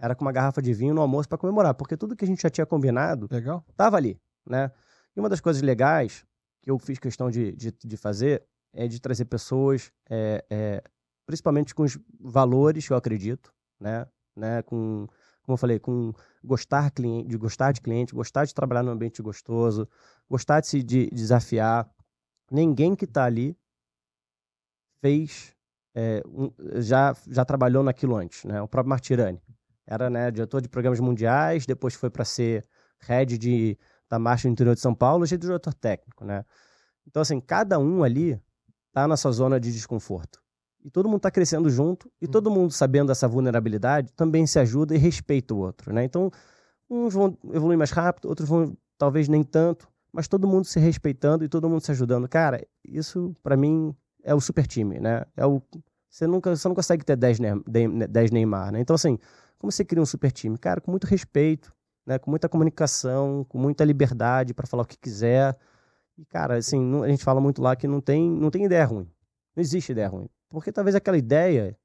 [0.00, 2.40] Era com uma garrafa de vinho no almoço para comemorar, porque tudo que a gente
[2.40, 3.62] já tinha combinado Legal.
[3.76, 4.72] tava ali, né?
[5.14, 6.24] E uma das coisas legais
[6.62, 8.42] que eu fiz questão de, de, de fazer
[8.72, 10.82] é de trazer pessoas, é, é,
[11.26, 14.06] principalmente com os valores que eu acredito, né?
[14.34, 14.62] né?
[14.62, 15.06] Com,
[15.42, 19.86] como eu falei, com gostar de gostar de cliente, gostar de trabalhar num ambiente gostoso,
[20.30, 21.86] gostar de se de desafiar.
[22.50, 23.54] Ninguém que está ali
[25.02, 25.54] fez
[25.94, 28.62] é, um, já já trabalhou naquilo antes, né?
[28.62, 29.42] O próprio Martirani
[29.90, 32.64] era né, diretor de programas mundiais, depois foi para ser
[33.00, 33.76] head de,
[34.08, 36.44] da marcha no interior de São Paulo, e diretor técnico, né?
[37.06, 38.40] Então, assim, cada um ali
[38.92, 40.40] tá na sua zona de desconforto.
[40.84, 44.94] E todo mundo está crescendo junto, e todo mundo sabendo dessa vulnerabilidade também se ajuda
[44.94, 46.04] e respeita o outro, né?
[46.04, 46.30] Então,
[46.88, 51.44] uns vão evoluir mais rápido, outros vão talvez nem tanto, mas todo mundo se respeitando
[51.44, 52.28] e todo mundo se ajudando.
[52.28, 55.24] Cara, isso para mim é o super time, né?
[55.36, 55.62] É o
[56.08, 57.38] você nunca você não consegue ter 10
[58.32, 58.80] Neymar, né?
[58.80, 59.18] Então assim,
[59.60, 60.56] como você cria um super time?
[60.56, 61.70] Cara, com muito respeito,
[62.06, 62.18] né?
[62.18, 65.54] com muita comunicação, com muita liberdade para falar o que quiser.
[66.16, 69.06] E, cara, assim, a gente fala muito lá que não tem, não tem ideia ruim.
[69.54, 70.30] Não existe ideia ruim.
[70.48, 71.78] Porque talvez aquela ideia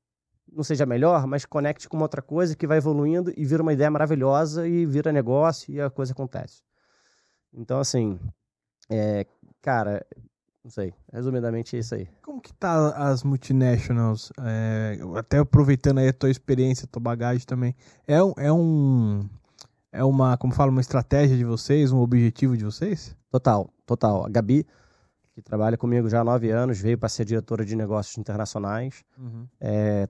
[0.49, 3.73] não seja melhor, mas conecte com uma outra coisa que vai evoluindo e vira uma
[3.73, 6.63] ideia maravilhosa e vira negócio e a coisa acontece.
[7.53, 8.17] Então, assim,
[8.89, 9.26] é,
[9.61, 10.05] cara,
[10.66, 10.91] não sei.
[11.13, 12.09] Resumidamente é isso aí.
[12.24, 14.34] Como que tá as multinationals?
[14.41, 17.76] É, até aproveitando aí a tua experiência, a tua bagagem também.
[18.07, 19.30] É, é um.
[19.91, 23.16] É uma, como fala, uma estratégia de vocês, um objetivo de vocês?
[23.30, 24.26] Total, total.
[24.26, 24.66] A Gabi,
[25.36, 29.05] que trabalha comigo já há nove anos, veio para ser diretora de negócios internacionais.
[29.18, 29.47] Uhum.
[29.61, 30.09] É,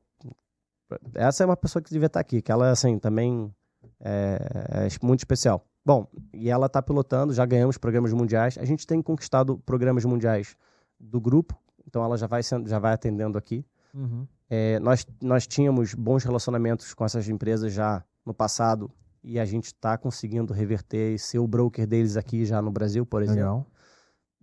[1.14, 3.53] essa é uma pessoa que devia estar aqui, que ela, assim, também
[3.99, 5.64] é, é muito especial.
[5.86, 8.57] Bom, e ela está pilotando, já ganhamos programas mundiais.
[8.57, 10.57] A gente tem conquistado programas mundiais
[10.99, 11.55] do grupo,
[11.86, 13.63] então ela já vai, sendo, já vai atendendo aqui.
[13.93, 14.25] Uhum.
[14.49, 18.91] É, nós, nós tínhamos bons relacionamentos com essas empresas já no passado
[19.23, 23.05] e a gente está conseguindo reverter e ser o broker deles aqui já no Brasil,
[23.05, 23.39] por exemplo.
[23.41, 23.67] Legal.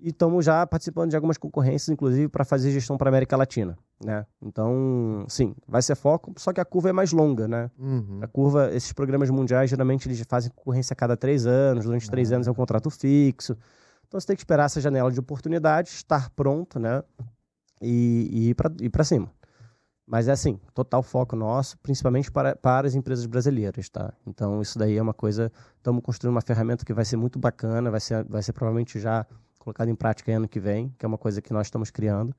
[0.05, 4.27] E estamos já participando de algumas concorrências, inclusive, para fazer gestão para América Latina, né?
[4.43, 7.71] Então, sim, vai ser foco, só que a curva é mais longa, né?
[7.79, 8.19] Uhum.
[8.21, 12.33] A curva, esses programas mundiais, geralmente eles fazem concorrência a cada três anos, durante três
[12.33, 13.57] anos é um contrato fixo.
[14.09, 17.05] Então, você tem que esperar essa janela de oportunidade, estar pronto, né?
[17.81, 19.31] E, e ir para cima.
[20.05, 24.13] Mas é assim, total foco nosso, principalmente para, para as empresas brasileiras, tá?
[24.27, 27.89] Então isso daí é uma coisa, estamos construindo uma ferramenta que vai ser muito bacana,
[27.89, 29.25] vai ser, vai ser provavelmente já
[29.63, 32.35] colocada em prática ano que vem, que é uma coisa que nós estamos criando.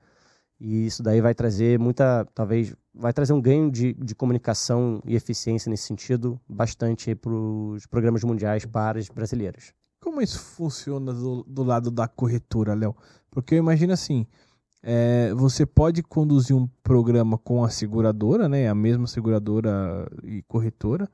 [0.59, 5.15] E isso daí vai trazer muita, talvez, vai trazer um ganho de, de comunicação e
[5.15, 9.73] eficiência nesse sentido bastante para os programas mundiais para as brasileiras.
[10.01, 12.95] Como isso funciona do, do lado da corretora, Léo?
[13.31, 14.27] Porque eu imagino assim,
[14.81, 18.67] é, você pode conduzir um programa com a seguradora, né?
[18.67, 21.09] A mesma seguradora e corretora.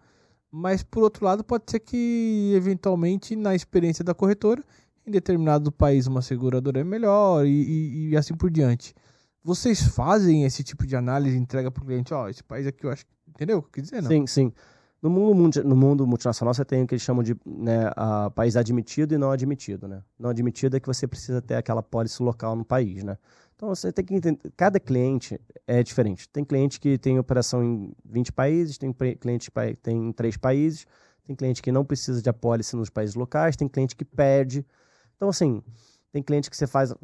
[0.52, 4.64] Mas por outro lado, pode ser que eventualmente na experiência da corretora,
[5.10, 8.94] em determinado país uma seguradora é melhor e, e, e assim por diante.
[9.44, 12.86] Vocês fazem esse tipo de análise, entrega para o cliente, ó, oh, esse país aqui
[12.86, 14.10] eu acho, entendeu o que eu quis dizer, não?
[14.10, 14.54] Sim, sim.
[15.02, 18.58] No mundo, no mundo multinacional, você tem o que eles chamam de né, a país
[18.58, 20.04] admitido e não admitido, né?
[20.20, 23.18] Não admitido é que você precisa ter aquela pólice local no país, né?
[23.56, 26.28] Então você tem que entender, cada cliente é diferente.
[26.28, 30.86] Tem cliente que tem operação em 20 países, tem cliente que tem em 3 países,
[31.26, 34.66] tem cliente que não precisa de apólice nos países locais, tem cliente que perde.
[35.20, 35.62] Então, assim,
[36.14, 36.96] tem cliente que você faz,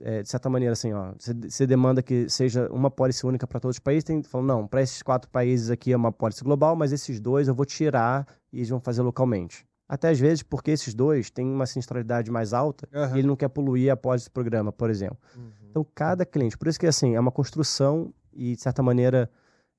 [0.00, 3.58] é, de certa maneira, assim, ó, você, você demanda que seja uma pólice única para
[3.58, 6.76] todos os países, tem falando, não, para esses quatro países aqui é uma pólice global,
[6.76, 9.66] mas esses dois eu vou tirar e eles vão fazer localmente.
[9.88, 13.16] Até às vezes, porque esses dois têm uma sinistralidade mais alta uhum.
[13.16, 15.18] e ele não quer poluir após esse programa, por exemplo.
[15.36, 15.50] Uhum.
[15.70, 19.28] Então, cada cliente, por isso que, assim, é uma construção e, de certa maneira,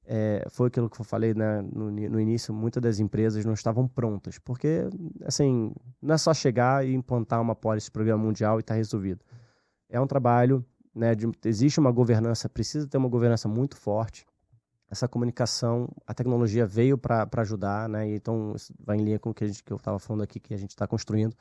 [0.10, 3.86] é, foi aquilo que eu falei né, no, no, início, muitas das empresas não estavam
[3.86, 4.88] prontas, porque,
[5.26, 9.20] assim, não é só chegar e implantar uma pólice programa mundial e está resolvido.
[9.90, 14.26] É um trabalho, né, de, existe uma governança, precisa ter uma governança muito forte.
[14.90, 19.44] Essa comunicação, a tecnologia veio para ajudar, né, então vai em linha com o que,
[19.44, 21.36] a gente, que eu estava falando aqui, que a gente está construindo.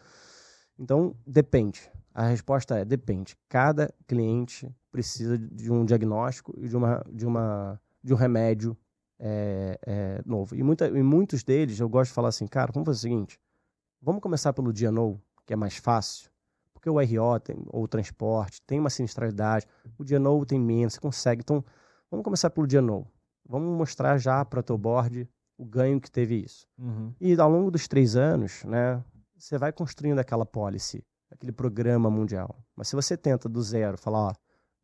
[0.76, 1.88] Então, depende.
[2.12, 3.36] A resposta é depende.
[3.48, 8.76] Cada cliente precisa de um diagnóstico e de uma, de uma de um remédio
[9.18, 10.54] é, é, novo.
[10.54, 13.40] E, muita, e muitos deles eu gosto de falar assim, cara, vamos fazer o seguinte:
[14.00, 16.30] vamos começar pelo dia novo, que é mais fácil,
[16.72, 19.66] porque o RO tem, ou o transporte tem uma sinistralidade,
[19.98, 21.40] o dia novo tem menos, você consegue.
[21.42, 21.64] Então,
[22.08, 23.10] vamos começar pelo dia novo.
[23.48, 25.28] Vamos mostrar já para o teu board
[25.58, 26.66] o ganho que teve isso.
[26.78, 27.12] Uhum.
[27.20, 29.02] E ao longo dos três anos, né,
[29.36, 32.56] você vai construindo aquela policy, aquele programa mundial.
[32.76, 34.32] Mas se você tenta do zero, falar, ó,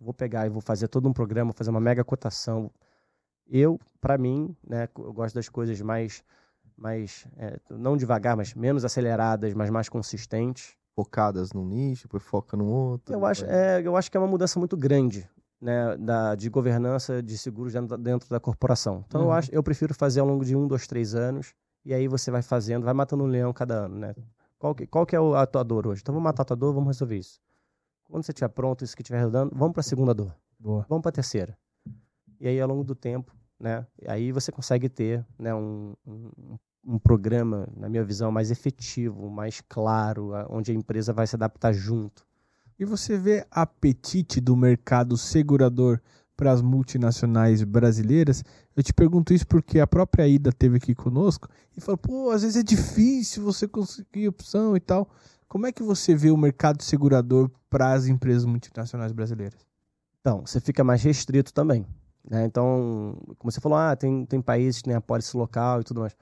[0.01, 2.71] vou pegar e vou fazer todo um programa, fazer uma mega cotação,
[3.47, 6.23] eu, para mim, né, eu gosto das coisas mais,
[6.77, 10.77] mais é, não devagar, mas menos aceleradas, mas mais consistentes.
[10.95, 13.15] Focadas num nicho, depois foca no outro.
[13.15, 15.27] Eu acho, é, eu acho que é uma mudança muito grande
[15.63, 19.05] né, da, de governança de seguros dentro, dentro da corporação.
[19.07, 19.27] Então, uhum.
[19.29, 22.31] eu, acho, eu prefiro fazer ao longo de um, dois, três anos, e aí você
[22.31, 24.15] vai fazendo, vai matando um leão cada ano, né?
[24.59, 26.03] Qual que, qual que é o atuador hoje?
[26.03, 27.41] Então, vamos matar a tua dor, vamos resolver isso.
[28.05, 30.35] Quando você estiver pronto, isso que estiver rodando, vamos para a segunda dor.
[30.59, 30.85] Boa.
[30.89, 31.57] Vamos para a terceira.
[32.43, 33.87] E aí, ao longo do tempo, né?
[34.05, 39.63] Aí você consegue ter né, um, um, um, programa, na minha visão, mais efetivo, mais
[39.69, 42.27] claro, onde a empresa vai se adaptar junto.
[42.77, 46.01] E você vê apetite do mercado segurador
[46.37, 48.43] para as multinacionais brasileiras?
[48.75, 52.43] Eu te pergunto isso porque a própria Ida teve aqui conosco e falou: pô, às
[52.43, 55.09] vezes é difícil você conseguir opção e tal.
[55.47, 59.61] Como é que você vê o mercado segurador para as empresas multinacionais brasileiras?
[60.21, 61.87] Então, você fica mais restrito também.
[62.29, 62.45] Né?
[62.45, 66.01] Então, como você falou, ah, tem, tem países que tem a pólice local e tudo
[66.01, 66.17] mais.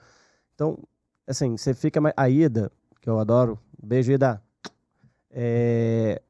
[0.54, 0.78] Então,
[1.26, 2.14] assim, você fica mais...
[2.16, 2.70] A Ida,
[3.00, 4.42] que eu adoro, beijo, Ida.
[5.30, 6.20] É...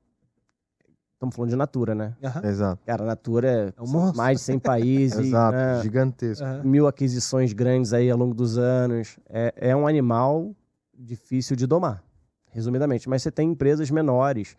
[1.14, 2.16] Estamos falando de Natura, né?
[2.22, 2.48] Uhum.
[2.48, 2.82] Exato.
[2.86, 5.18] Cara, a Natura é, é um mais de 100 países.
[5.28, 5.82] Exato, né?
[5.82, 6.44] gigantesco.
[6.46, 6.62] Uhum.
[6.64, 9.18] Mil aquisições grandes aí ao longo dos anos.
[9.28, 10.54] É, é um animal
[10.98, 12.02] difícil de domar,
[12.48, 13.06] resumidamente.
[13.06, 14.56] Mas você tem empresas menores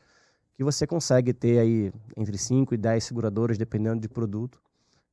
[0.53, 4.61] que você consegue ter aí entre 5 e 10 seguradoras, dependendo de produto.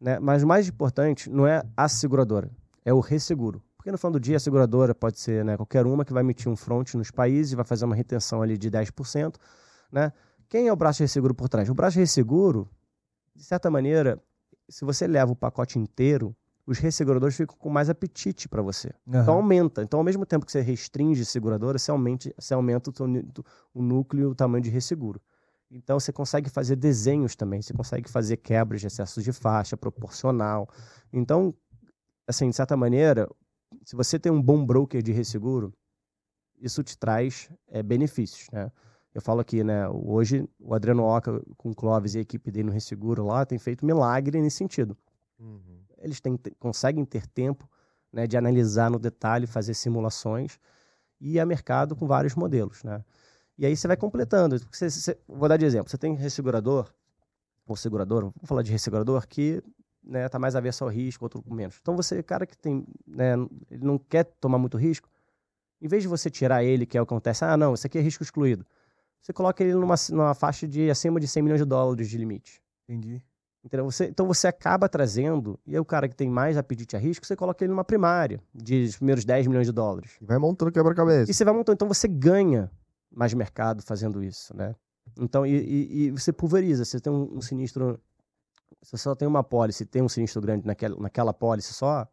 [0.00, 0.18] Né?
[0.18, 2.50] Mas o mais importante não é a seguradora,
[2.84, 3.62] é o resseguro.
[3.76, 6.50] Porque no final do dia a seguradora pode ser né, qualquer uma que vai emitir
[6.50, 9.36] um front nos países, vai fazer uma retenção ali de 10%.
[9.90, 10.12] Né?
[10.48, 11.68] Quem é o braço de resseguro por trás?
[11.68, 12.68] O braço de resseguro,
[13.34, 14.20] de certa maneira,
[14.68, 16.34] se você leva o pacote inteiro,
[16.66, 18.88] os resseguradores ficam com mais apetite para você.
[19.06, 19.22] Uhum.
[19.22, 19.82] Então aumenta.
[19.82, 23.24] Então, ao mesmo tempo que você restringe seguradora, você aumenta, você aumenta o,
[23.72, 25.20] o núcleo e o tamanho de resseguro.
[25.70, 30.68] Então você consegue fazer desenhos também, você consegue fazer quebras de excesso de faixa proporcional.
[31.12, 31.54] Então,
[32.26, 33.28] assim, de certa maneira,
[33.84, 35.72] se você tem um bom broker de resseguro,
[36.60, 38.70] isso te traz é, benefícios, né?
[39.14, 39.88] Eu falo aqui, né?
[39.88, 43.58] Hoje o Adriano Oca com o Clóvis e a equipe dele no Resseguro lá tem
[43.58, 44.96] feito milagre nesse sentido.
[45.38, 45.80] Uhum.
[45.98, 47.68] Eles têm, conseguem ter tempo
[48.12, 50.58] né, de analisar no detalhe, fazer simulações
[51.20, 53.04] e a mercado com vários modelos, né?
[53.58, 54.56] E aí você vai completando.
[54.70, 55.90] Você, você, vou dar de exemplo.
[55.90, 56.88] Você tem ressegurador,
[57.66, 59.62] ou segurador, vamos falar de ressegurador, que
[60.02, 61.78] né, tá mais avesso ao risco, outro com menos.
[61.82, 63.34] Então você, cara que tem, né,
[63.70, 65.08] ele não quer tomar muito risco,
[65.82, 67.98] em vez de você tirar ele, que é o que acontece, ah, não, isso aqui
[67.98, 68.64] é risco excluído.
[69.20, 72.62] Você coloca ele numa, numa faixa de acima de 100 milhões de dólares de limite.
[72.88, 73.22] Entendi.
[73.64, 73.84] Entendeu?
[73.84, 77.26] Você, então você acaba trazendo, e aí o cara que tem mais apetite a risco,
[77.26, 80.16] você coloca ele numa primária, de primeiros 10 milhões de dólares.
[80.20, 81.30] E vai montando quebra-cabeça.
[81.30, 82.70] E você vai montando, então você ganha
[83.10, 84.74] mais mercado fazendo isso, né?
[85.18, 87.98] Então, e, e, e você pulveriza, você tem um, um sinistro,
[88.82, 92.06] você só tem uma pólice, tem um sinistro grande naquela, naquela pólice só,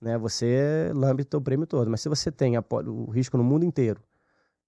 [0.00, 0.18] né?
[0.18, 1.90] Você lambe o teu prêmio todo.
[1.90, 4.02] Mas se você tem a, o risco no mundo inteiro,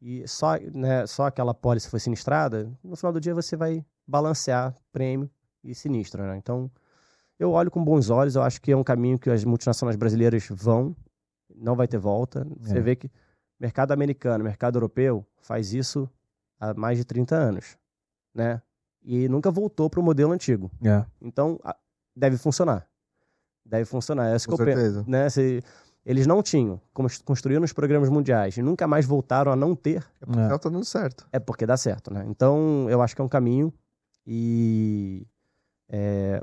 [0.01, 4.75] e só, né, só aquela pólice foi sinistrada, no final do dia você vai balancear
[4.93, 5.31] prêmio
[5.63, 6.37] e sinistro, né?
[6.37, 6.71] Então,
[7.39, 10.47] eu olho com bons olhos, eu acho que é um caminho que as multinacionais brasileiras
[10.51, 10.95] vão,
[11.55, 12.47] não vai ter volta.
[12.61, 12.81] Você É.
[12.81, 13.11] vê que
[13.63, 16.11] mercado americano, mercado europeu faz isso
[16.59, 17.79] há mais de 30 anos,
[18.35, 18.61] né?
[19.05, 20.69] E nunca voltou para o modelo antigo.
[20.85, 21.05] É.
[21.21, 21.61] Então,
[22.15, 22.89] deve funcionar.
[23.65, 24.33] Deve funcionar.
[24.33, 25.05] É isso Com que eu penso certeza.
[25.07, 25.31] né?
[25.31, 25.63] Se
[26.05, 30.05] eles não tinham, como construíram os programas mundiais e nunca mais voltaram a não ter,
[30.37, 30.41] É.
[30.49, 31.29] Ela tá dando certo.
[31.33, 32.25] é porque dá certo, né?
[32.27, 33.73] Então, eu acho que é um caminho
[34.27, 35.25] e,
[35.89, 36.43] é,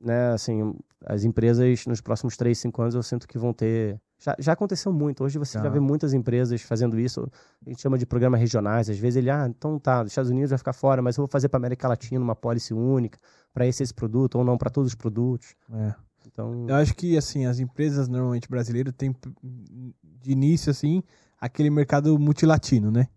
[0.00, 0.74] né, assim,
[1.06, 4.00] as empresas nos próximos 3, 5 anos eu sinto que vão ter...
[4.18, 5.70] Já, já aconteceu muito, hoje você já Já.
[5.70, 7.28] vê muitas empresas fazendo isso,
[7.66, 10.50] a gente chama de programas regionais, às vezes ele, ah, então tá, os Estados Unidos
[10.50, 13.18] vai ficar fora, mas eu vou fazer para América Latina uma policy única,
[13.52, 15.54] para esse esse produto, ou não para todos os produtos.
[15.72, 15.94] É.
[16.24, 21.02] Então, Eu acho que, assim, as empresas normalmente brasileiras têm, de início, assim,
[21.40, 23.08] aquele mercado multilatino, né?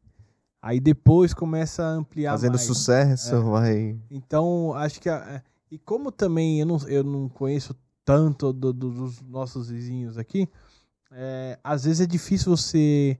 [0.59, 2.63] Aí depois começa a ampliar Fazendo mais.
[2.63, 3.39] sucesso, É.
[3.39, 3.99] vai.
[4.09, 5.07] Então, acho que...
[5.07, 10.17] a- e como também eu não, eu não conheço tanto do- do- dos nossos vizinhos
[10.17, 10.47] aqui,
[11.11, 13.19] é, às vezes é difícil você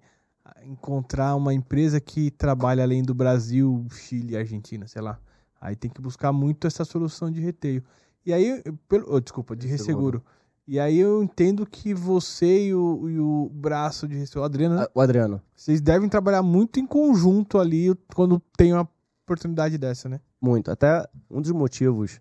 [0.63, 5.19] encontrar uma empresa que trabalha além do Brasil, Chile Argentina, sei lá.
[5.59, 7.83] Aí tem que buscar muito essa solução de reteio.
[8.25, 10.23] E aí, pelo, oh, desculpa, de Resseguro.
[10.67, 14.75] E aí eu entendo que você e o, e o braço de resseguro, o Adriano,
[14.77, 14.81] né?
[14.83, 18.89] Ah, o Adriano, vocês devem trabalhar muito em conjunto ali quando tem uma
[19.23, 20.19] oportunidade dessa, né?
[20.41, 20.71] Muito.
[20.71, 22.19] Até um dos motivos,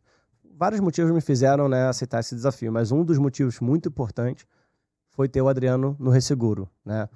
[0.57, 4.47] vários motivos me fizeram né, aceitar esse desafio, mas um dos motivos muito importantes
[5.11, 7.09] foi ter o Adriano no Resseguro, né?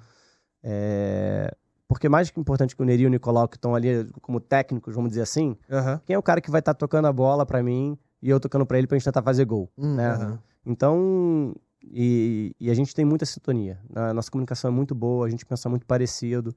[0.63, 1.53] É,
[1.87, 4.93] Porque mais que importante que o Neri e o Nicolau, que estão ali como técnicos,
[4.93, 6.01] vamos dizer assim, Aham.
[6.05, 8.65] quem é o cara que vai estar tocando a bola pra mim e eu tocando
[8.65, 10.39] pra ele pra gente tentar fazer gol, Hum, né?
[10.65, 13.79] Então, e, e a gente tem muita sintonia.
[13.89, 14.09] né?
[14.09, 16.55] A nossa comunicação é muito boa, a gente pensa muito parecido.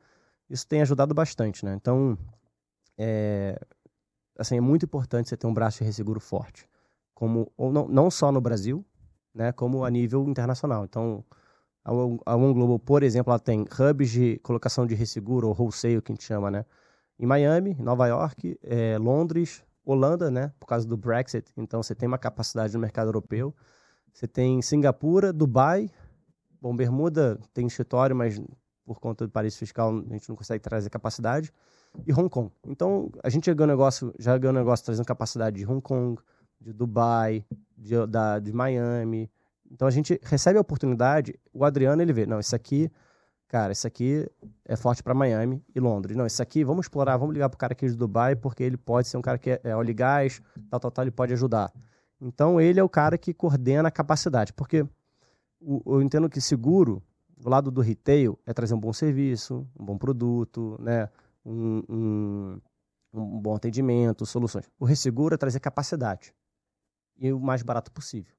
[0.50, 1.72] Isso tem ajudado bastante, né?
[1.74, 2.18] Então,
[2.98, 3.58] é,
[4.38, 6.68] assim, é muito importante você ter um braço de resseguro forte.
[7.22, 8.84] Como, ou não, não só no Brasil,
[9.32, 9.52] né?
[9.52, 10.84] Como a nível internacional.
[10.84, 11.24] Então,
[11.84, 16.10] a One Global, por exemplo, ela tem hubs de colocação de resseguro, ou wholesale, que
[16.10, 16.64] a gente chama, né?
[17.20, 20.52] Em Miami, Nova York, eh, Londres, Holanda, né?
[20.58, 21.48] Por causa do Brexit.
[21.56, 23.54] Então, você tem uma capacidade no mercado europeu.
[24.12, 25.88] Você tem Singapura, Dubai.
[26.60, 28.42] Bom, Bermuda tem escritório, mas
[28.84, 31.52] por conta do paraíso fiscal a gente não consegue trazer capacidade.
[32.04, 32.50] E Hong Kong.
[32.66, 36.20] Então, a gente já ganhou negócio, já ganhou negócio trazendo capacidade de Hong Kong,
[36.62, 37.44] de Dubai,
[37.76, 39.30] de, da, de Miami.
[39.70, 42.90] Então, a gente recebe a oportunidade, o Adriano, ele vê, não, isso aqui,
[43.48, 44.28] cara, isso aqui
[44.64, 46.16] é forte para Miami e Londres.
[46.16, 49.08] Não, isso aqui, vamos explorar, vamos ligar pro cara aqui de Dubai, porque ele pode
[49.08, 50.40] ser um cara que é, é óleo e gás,
[50.70, 51.72] tal, tal, tal, ele pode ajudar.
[52.20, 54.86] Então, ele é o cara que coordena a capacidade, porque
[55.60, 57.02] o- eu entendo que seguro,
[57.36, 61.08] do lado do retail, é trazer um bom serviço, um bom produto, né?
[61.44, 62.60] um, um,
[63.12, 64.70] um bom atendimento, soluções.
[64.78, 66.32] O resseguro é trazer capacidade
[67.16, 68.34] e o mais barato possível.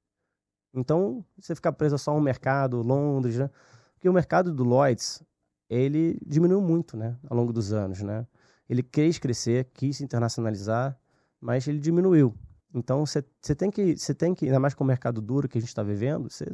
[0.73, 3.49] Então, você ficar preso só a um mercado, Londres, né?
[3.93, 5.21] Porque o mercado do Lloyds,
[5.69, 7.17] ele diminuiu muito, né?
[7.29, 8.25] Ao longo dos anos, né?
[8.67, 10.97] Ele quis crescer, quis se internacionalizar,
[11.39, 12.35] mas ele diminuiu.
[12.73, 13.21] Então, você
[13.55, 15.83] tem que, você tem que, ainda mais com o mercado duro que a gente está
[15.83, 16.45] vivendo, você,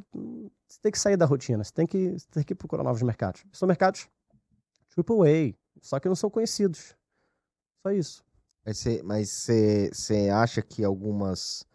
[0.81, 3.45] tem que sair da rotina, você tem que, tem que procurar novos mercados.
[3.53, 4.09] São mercados
[4.97, 6.93] AAA, só que não são conhecidos.
[7.81, 8.25] Só isso.
[9.05, 11.65] Mas você acha que algumas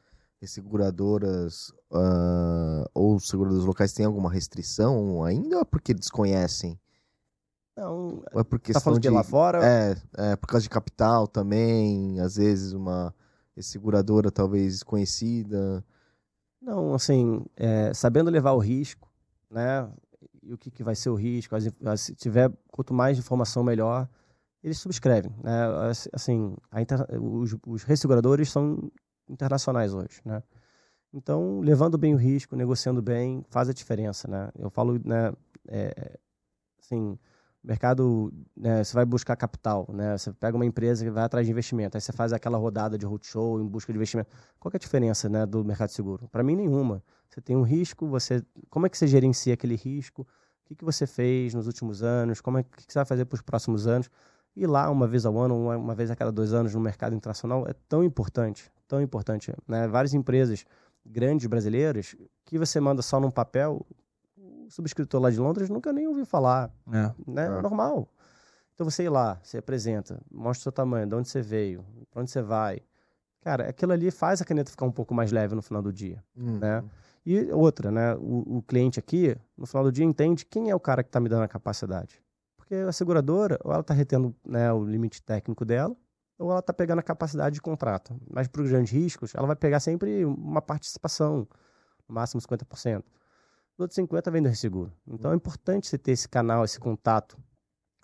[0.46, 6.78] seguradoras ah, ou seguradoras locais têm alguma restrição ainda ou é porque desconhecem?
[7.76, 9.08] Não, Ou é por tá falando de...
[9.08, 9.58] de lá fora?
[9.64, 13.12] É, é, por causa de capital também, às vezes uma
[13.58, 15.84] seguradora talvez desconhecida.
[16.62, 19.10] Não, assim, é, sabendo levar o risco,
[19.50, 19.90] né?
[20.42, 21.54] E o que, que vai ser o risco,
[21.96, 24.08] se tiver quanto mais informação melhor,
[24.62, 25.66] eles subscrevem, né?
[25.90, 28.90] As- Assim, inter- os, os resseguradores são
[29.28, 30.42] internacionais hoje, né?
[31.12, 34.50] Então, levando bem o risco, negociando bem, faz a diferença, né?
[34.58, 35.32] Eu falo, né?
[35.68, 36.18] é,
[36.78, 37.18] assim,
[37.62, 40.16] mercado, né, você vai buscar capital, né?
[40.16, 43.06] Você pega uma empresa que vai atrás de investimento, aí você faz aquela rodada de
[43.06, 44.30] roadshow em busca de investimento.
[44.58, 46.28] Qual é a diferença, né, do mercado seguro?
[46.28, 47.02] Para mim nenhuma.
[47.28, 50.22] Você tem um risco, você, como é que você gerencia aquele risco?
[50.22, 52.40] O que, que você fez nos últimos anos?
[52.40, 54.10] Como é que, que você vai fazer para os próximos anos?
[54.56, 57.14] E lá uma vez ao ano, uma, uma vez a cada dois anos no mercado
[57.14, 59.88] internacional é tão importante, tão importante, né?
[59.88, 60.64] Várias empresas
[61.04, 62.14] grandes brasileiras
[62.44, 63.84] que você manda só num papel,
[64.36, 67.12] o subscritor lá de Londres nunca nem ouviu falar, É.
[67.26, 67.46] né?
[67.46, 67.60] É.
[67.60, 68.08] Normal.
[68.74, 72.22] Então você ir lá, você apresenta, mostra o seu tamanho, de onde você veio, para
[72.22, 72.80] onde você vai.
[73.42, 76.22] Cara, aquilo ali faz a caneta ficar um pouco mais leve no final do dia,
[76.36, 76.58] Uhum.
[76.58, 76.82] né?
[77.26, 78.14] E outra, né?
[78.16, 81.20] O, o cliente aqui, no final do dia, entende quem é o cara que está
[81.20, 82.22] me dando a capacidade.
[82.56, 85.94] Porque a seguradora, ou ela está retendo né, o limite técnico dela,
[86.38, 88.14] ou ela está pegando a capacidade de contrato.
[88.30, 91.46] Mas para os grandes riscos, ela vai pegar sempre uma participação,
[92.08, 92.98] no máximo 50%.
[93.76, 94.92] Os outros 50% vem do resseguro.
[95.06, 97.36] Então é importante você ter esse canal, esse contato.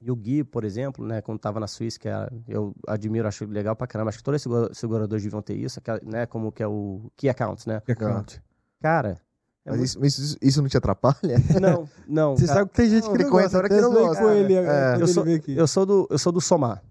[0.02, 3.44] E o Gui, por exemplo, né, quando estava na Suíça, que é- eu admiro, acho
[3.44, 6.62] legal pra caramba, acho que todos os segura- seguradores deviam ter isso, né, como que
[6.62, 7.80] é o Key Accounts, né?
[7.84, 8.42] Que account.
[8.80, 9.20] Cara,
[9.66, 11.36] é Mas muito- isso, isso, isso não te atrapalha?
[11.60, 12.34] não, não.
[12.36, 13.50] Você cara, sabe que tem gente não, que não gosta.
[13.60, 14.38] corretora até que não gosta, com né?
[14.38, 14.94] ele, É.
[14.96, 15.24] ele sou-.
[15.48, 16.82] Eu sou do, eu sou do somar.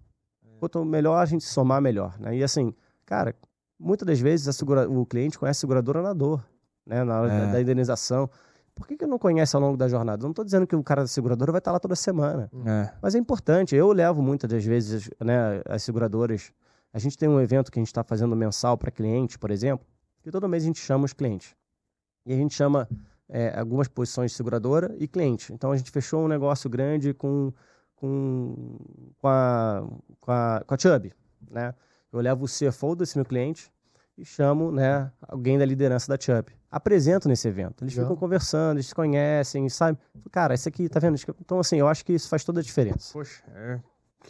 [0.60, 2.18] Quanto melhor a gente somar, melhor.
[2.20, 2.38] Né?
[2.38, 2.74] E assim,
[3.06, 3.36] cara,
[3.80, 6.46] muitas das vezes segura- o cliente conhece a seguradora na dor,
[6.86, 7.04] né?
[7.04, 7.52] na hora da, É.
[7.54, 8.30] da indenização.
[8.76, 10.22] Por que, que não conhece ao longo da jornada?
[10.22, 12.50] Eu não estou dizendo que o cara da seguradora vai estar lá toda semana.
[12.66, 12.90] É.
[13.02, 13.76] Mas é importante.
[13.76, 16.54] Eu levo muitas das vezes né, as seguradoras.
[16.94, 19.86] A gente tem um evento que a gente está fazendo mensal para cliente, por exemplo,
[20.24, 21.54] que todo mês a gente chama os clientes.
[22.26, 22.88] E a gente chama
[23.28, 25.52] é, algumas posições de seguradora e cliente.
[25.54, 27.52] Então a gente fechou um negócio grande com,
[28.00, 28.78] com,
[29.20, 29.84] com, a,
[30.20, 31.12] com, a, com a Chubb.
[31.50, 31.74] Né?
[32.12, 33.72] Eu levo o CFO desse meu cliente
[34.18, 36.52] e chamo né, alguém da liderança da Chubb.
[36.72, 37.84] Apresento nesse evento.
[37.84, 38.06] Eles Legal.
[38.08, 39.98] ficam conversando, eles se conhecem, sabe?
[40.32, 41.18] Cara, esse aqui, tá vendo?
[41.42, 43.12] Então, assim, eu acho que isso faz toda a diferença.
[43.14, 43.80] Poxa, é.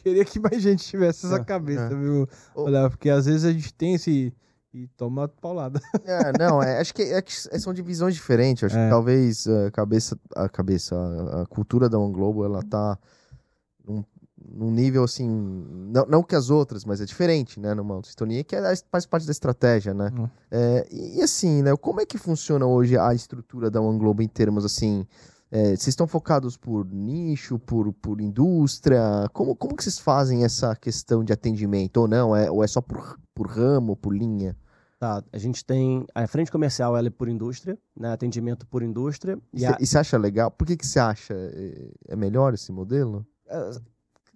[0.03, 1.89] Queria que mais gente tivesse essa É, cabeça, é.
[1.95, 2.28] viu?
[2.55, 4.34] Olha, porque às vezes a gente tem esse.
[4.72, 5.82] E toma paulada.
[6.05, 8.63] É, não, é, acho que, é que são divisões diferentes.
[8.65, 8.84] Acho É.
[8.86, 12.97] que talvez a cabeça, a cabeça, a, a cultura da One Global, ela tá
[13.90, 14.04] num,
[14.54, 18.56] num nível assim, não, não que as outras, mas é diferente, né, numa sintonia que
[18.56, 18.62] é,
[18.92, 20.12] faz parte da estratégia, né?
[20.18, 20.30] Hum.
[20.52, 24.28] É, e, assim, né, como é que funciona hoje a estrutura da One Global em
[24.28, 25.06] termos assim,
[25.52, 29.02] é, vocês estão focados por nicho, por, por indústria?
[29.34, 31.98] Como, como que vocês fazem essa questão de atendimento?
[31.98, 32.36] Ou não?
[32.36, 34.56] É, ou é só por, por ramo, por linha?
[35.00, 38.12] Tá, a gente tem a frente comercial, ela é por indústria, né?
[38.12, 39.40] Atendimento por indústria.
[39.54, 40.52] E E a- você acha legal?
[40.52, 43.26] Por que, que você acha é, é melhor esse modelo?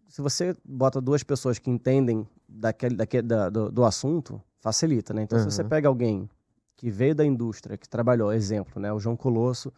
[0.07, 5.23] Se você bota duas pessoas que entendem daquele, daquele, da- do, do assunto, facilita, né?
[5.23, 5.69] Então, se você Uhum.
[5.69, 6.29] pega alguém
[6.75, 8.91] que veio da indústria, que trabalhou, exemplo, né?
[8.93, 9.71] O João Colosso,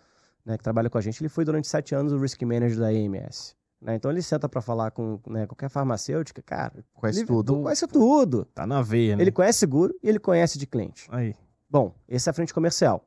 [0.46, 2.88] né, que trabalha com a gente, ele foi durante sete anos o Risk Manager da
[2.88, 3.56] AMS.
[3.82, 3.96] Né?
[3.96, 7.62] Então, ele senta para falar com né, qualquer farmacêutica, cara, Conhece ele tudo?
[7.62, 8.46] conhece tudo.
[8.46, 9.24] Tá na veia, né?
[9.24, 11.08] Ele conhece seguro e ele conhece de cliente.
[11.12, 11.36] Aí.
[11.70, 13.06] Bom, esse é a frente comercial.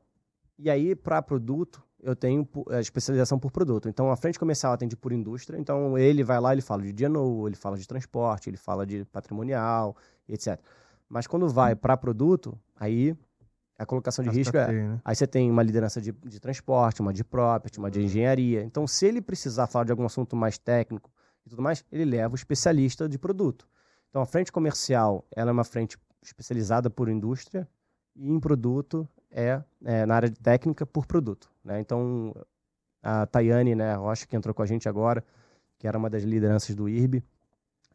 [0.57, 3.89] E aí, para produto, eu tenho a especialização por produto.
[3.89, 5.57] Então, a frente comercial atende por indústria.
[5.57, 9.05] Então, ele vai lá, ele fala de DNO, ele fala de transporte, ele fala de
[9.05, 9.95] patrimonial,
[10.27, 10.59] etc.
[11.07, 13.15] Mas quando vai para produto, aí
[13.77, 14.71] a colocação de risco é.
[14.71, 15.01] Né?
[15.03, 18.63] Aí você tem uma liderança de, de transporte, uma de property, uma de engenharia.
[18.63, 21.09] Então, se ele precisar falar de algum assunto mais técnico
[21.45, 23.67] e tudo mais, ele leva o especialista de produto.
[24.09, 27.67] Então, a frente comercial ela é uma frente especializada por indústria
[28.15, 31.49] e em produto é, é na área de técnica por produto.
[31.63, 31.79] Né?
[31.79, 32.33] Então,
[33.01, 35.23] a Tayane né, Rocha, que entrou com a gente agora,
[35.77, 37.23] que era uma das lideranças do IRB,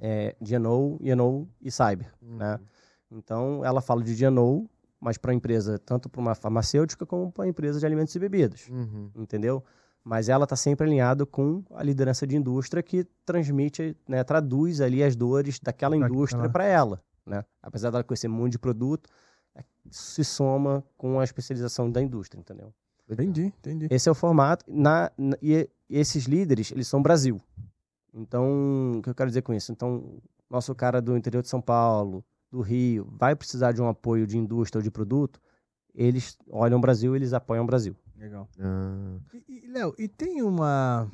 [0.01, 2.13] é GNO, ENO e Cyber.
[2.21, 2.59] Né?
[3.11, 4.69] Então, ela fala de GNO,
[5.01, 8.19] mas para a empresa, tanto para uma farmacêutica como para a empresa de alimentos e
[8.19, 9.11] bebidas, Uhum.
[9.17, 9.63] entendeu?
[10.03, 15.03] Mas ela está sempre alinhada com a liderança de indústria que transmite, né, traduz ali
[15.03, 17.43] as dores daquela indústria para ela, né?
[17.63, 19.09] Apesar dela conhecer muito de produto,
[19.91, 22.73] se soma com a especialização da indústria, entendeu?
[23.09, 23.87] Entendi, entendi.
[23.91, 24.65] Esse é o formato.
[24.69, 27.41] Na, na- e esses líderes, eles são Brasil.
[28.13, 29.71] Então, o que eu quero dizer com isso?
[29.73, 34.27] Então, nosso cara do interior de São Paulo, do Rio, vai precisar de um apoio
[34.27, 35.41] de indústria ou de produto,
[35.95, 37.95] eles olham o Brasil, eles apoiam o Brasil.
[38.17, 38.49] Legal.
[38.59, 39.17] Ah,
[39.49, 41.11] E, e, Léo, e tem uma.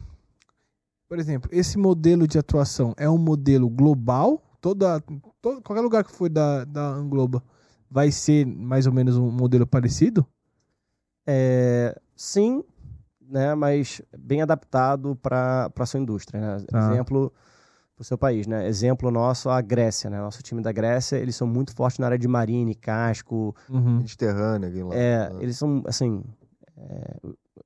[1.09, 4.41] Por exemplo, esse modelo de atuação é um modelo global?
[4.61, 5.01] Toda,
[5.41, 7.43] todo, qualquer lugar que for da, da Angloba
[7.91, 10.27] vai ser mais ou menos um modelo parecido?
[11.27, 12.63] É, sim,
[13.21, 16.41] né, mas bem adaptado para a sua indústria.
[16.41, 16.65] Né?
[16.69, 16.91] Tá.
[16.93, 17.33] Exemplo
[17.95, 18.47] para o seu país.
[18.47, 18.67] Né?
[18.67, 20.09] Exemplo nosso, a Grécia.
[20.09, 20.19] Né?
[20.19, 23.99] Nosso time da Grécia, eles são muito fortes na área de marine, casco, Uhum.
[23.99, 24.95] Mediterrâneo, lá.
[24.95, 25.37] É, Ah.
[25.41, 26.23] eles são, assim.
[26.77, 27.17] É,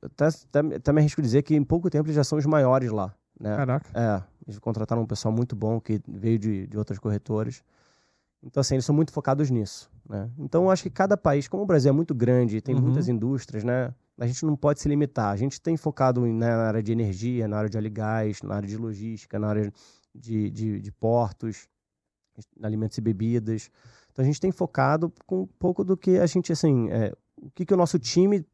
[0.03, 2.91] até, até, até me arrisco dizer que em pouco tempo eles já são os maiores
[2.91, 3.15] lá.
[3.39, 3.55] Né?
[3.57, 3.91] Caraca.
[3.95, 7.63] É, Eles contrataram um pessoal muito bom que veio de, de outras corretoras.
[8.43, 10.31] Então, assim, eles são muito focados nisso, né?
[10.39, 12.83] Então, eu acho que cada país, como o Brasil é muito grande, tem Uhum.
[12.83, 13.95] muitas indústrias, né?
[14.19, 15.33] A gente não pode se limitar.
[15.33, 18.43] A gente tem focado né, na área de energia, na área de óleo e gás,
[18.43, 19.73] na área de logística, na área
[20.15, 21.67] de, de, de portos,
[22.63, 23.71] alimentos e bebidas.
[24.13, 27.51] Então, a gente tem focado com um pouco do que a gente, assim, é, o
[27.51, 28.47] que, que o nosso time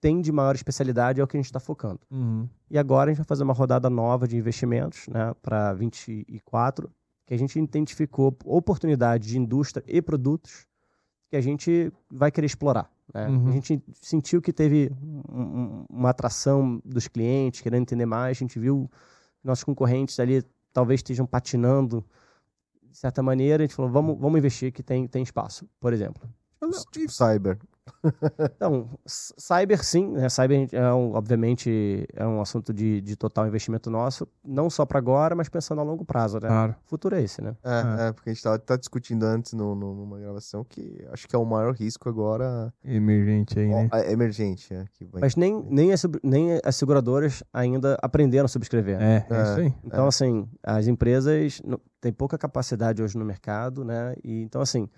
[0.00, 2.00] tem de maior especialidade é o que a gente está focando.
[2.10, 2.48] Uhum.
[2.70, 6.90] E agora a gente vai fazer uma rodada nova de investimentos né, para 24,
[7.26, 10.66] que a gente identificou oportunidades de indústria e produtos
[11.32, 12.90] que a gente vai querer explorar.
[13.14, 13.26] né?
[13.26, 13.48] Uhum.
[13.48, 18.36] A gente sentiu que teve um- um- uma atração dos clientes, querendo entender mais.
[18.36, 18.86] A gente viu
[19.40, 20.42] que nossos concorrentes ali
[20.74, 22.04] talvez estejam patinando
[22.82, 23.62] de certa maneira.
[23.62, 26.22] A gente falou, vamos, vamos investir que tem, tem espaço, por exemplo.
[26.90, 27.58] Tipo cyber.
[28.56, 30.28] Então, cyber sim, né?
[30.28, 34.98] Cyber é um, obviamente é um assunto de, de total investimento nosso, não só para
[34.98, 36.48] agora, mas pensando a longo prazo, né?
[36.48, 36.74] Claro.
[36.86, 37.56] O futuro é esse, né?
[37.64, 41.26] É, é, porque a gente tava, tá discutindo antes no, no- numa gravação que acho
[41.28, 43.88] que é o maior risco agora Emergente aí, né?
[43.92, 44.72] ó, é emergente.
[44.72, 45.20] É, que vai...
[45.20, 49.00] Mas nem, nem, as, nem as seguradoras ainda aprenderam a subscrever.
[49.00, 49.42] É, é, É.
[49.42, 49.74] isso aí.
[49.84, 51.60] Então, assim, as empresas
[52.00, 54.14] têm pouca capacidade hoje no mercado, né?
[54.22, 54.88] E, então, assim,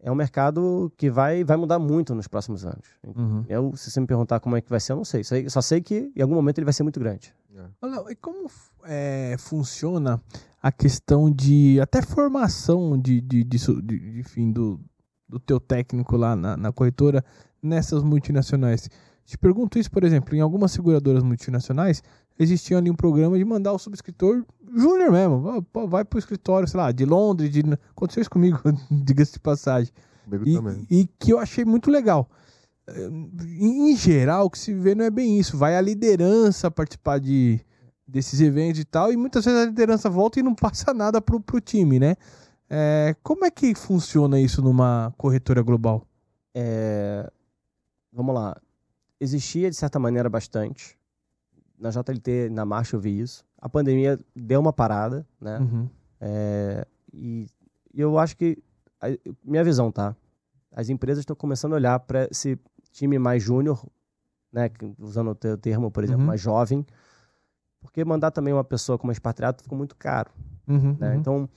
[0.00, 2.86] é um mercado que vai, vai mudar muito nos próximos anos.
[3.04, 3.44] Uhum.
[3.48, 5.24] Eu, se você me perguntar como é que vai ser, eu não sei.
[5.24, 7.34] Só, só sei que em algum momento ele vai ser muito grande.
[7.82, 8.48] Olha, e como
[8.84, 10.22] é, funciona
[10.62, 14.80] a questão de até formação de, de, disso- de, de, enfim, do,
[15.28, 17.24] do teu técnico lá na, na corretora
[17.60, 18.88] nessas multinacionais?
[19.24, 22.02] Te pergunto isso, por exemplo, em algumas seguradoras multinacionais
[22.38, 24.44] existia ali um programa de mandar o subscritor
[24.74, 27.60] júnior mesmo, Vai- pro escritório, sei lá, de Londres, de,
[27.90, 28.58] aconteceu isso comigo,
[28.90, 29.92] diga-se de passagem.
[30.24, 30.86] Comigo E, também.
[30.90, 32.28] e que eu achei muito legal.
[33.60, 35.56] Em, geral, o que se vê não é bem isso.
[35.58, 37.60] Vai a liderança participar de,
[38.06, 41.40] desses eventos e tal, e muitas vezes a liderança volta e não passa nada pro,
[41.40, 42.16] pro time, né?
[42.70, 46.06] Eh, como é que funciona isso numa corretora global?
[46.54, 47.30] É,
[48.12, 48.56] vamos lá.
[49.20, 50.96] Existia, de certa maneira, bastante.
[51.78, 53.44] Na JLT, na marcha, eu vi isso.
[53.60, 55.58] A pandemia deu uma parada, né?
[55.58, 55.88] Uhum.
[56.20, 57.46] É, e
[57.94, 58.58] eu acho que,
[59.00, 59.08] a-
[59.44, 60.14] minha visão, tá?
[60.72, 62.58] As empresas estão começando a olhar para esse
[62.92, 63.84] time mais júnior,
[64.52, 64.70] né?
[64.98, 66.26] Usando o teu termo, por exemplo, Uhum.
[66.28, 66.86] mais jovem.
[67.80, 70.30] Porque mandar também uma pessoa como expatriado ficou muito caro.
[70.66, 71.12] Uhum, né?
[71.14, 71.20] uhum.
[71.20, 71.48] Então,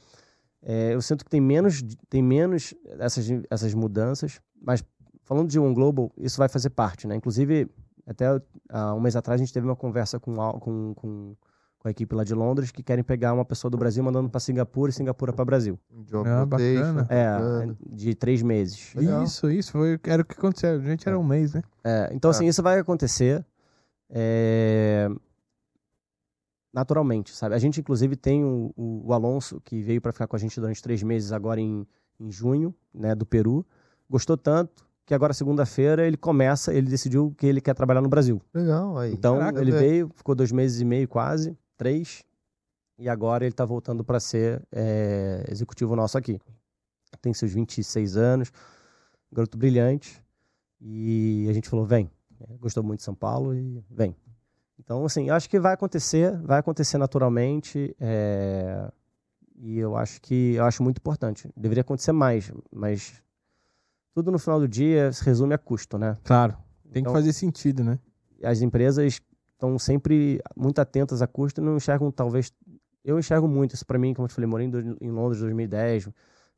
[0.62, 4.84] é, eu sinto que tem menos, tem menos essas, essas mudanças, mas
[5.24, 7.16] falando de um global, isso vai fazer parte, né?
[7.16, 7.70] Inclusive,
[8.06, 8.26] até
[8.70, 11.36] há um mês atrás a gente teve uma conversa com, com, com,
[11.82, 14.40] com a equipe lá de Londres que querem pegar uma pessoa do Brasil mandando para
[14.40, 15.80] Singapura e Singapura para Brasil.
[16.06, 17.08] Job Ah, bacana.
[17.10, 17.78] É, bacana.
[17.90, 18.94] de três meses.
[18.94, 19.24] Legal.
[19.24, 19.72] Isso, isso.
[19.72, 20.76] Foi, era o que aconteceu.
[20.76, 21.64] A gente era um mês, né?
[21.84, 23.44] É, então, assim, isso vai acontecer
[24.12, 25.10] é,
[26.74, 27.56] naturalmente, sabe?
[27.56, 30.60] A gente, inclusive, tem o, o- o Alonso, que veio para ficar com a gente
[30.60, 31.86] durante três meses, agora em,
[32.20, 33.66] em junho, né, do Peru.
[34.10, 38.40] Gostou tanto que agora, segunda-feira, ele começa, ele decidiu que ele quer trabalhar no Brasil.
[38.54, 39.12] Legal, aí.
[39.14, 42.24] Então, Caraca, ele veio, ficou dois meses e meio quase, três,
[43.00, 46.40] e agora ele tá voltando para ser é, executivo nosso aqui.
[47.24, 48.52] Tem seus 26 anos,
[49.32, 50.24] garoto brilhante,
[50.80, 52.08] e a gente falou, vem.
[52.40, 54.16] É, Gostou muito de São Paulo e vem.
[54.78, 58.92] Então, assim, acho que vai acontecer, vai acontecer naturalmente, é,
[59.56, 61.50] e eu acho que, eu acho muito importante.
[61.58, 63.24] Deveria acontecer mais, mas
[64.14, 66.16] tudo no final do dia se resume a custo, né?
[66.24, 66.56] Claro.
[66.92, 67.98] Tem Então, que fazer sentido, né?
[68.44, 69.20] as empresas
[69.62, 72.52] estão sempre muito atentas a custo e não enxergam, talvez.
[73.06, 76.10] Eu enxergo muito isso para mim, como eu te falei, morei em, Londres em 2010.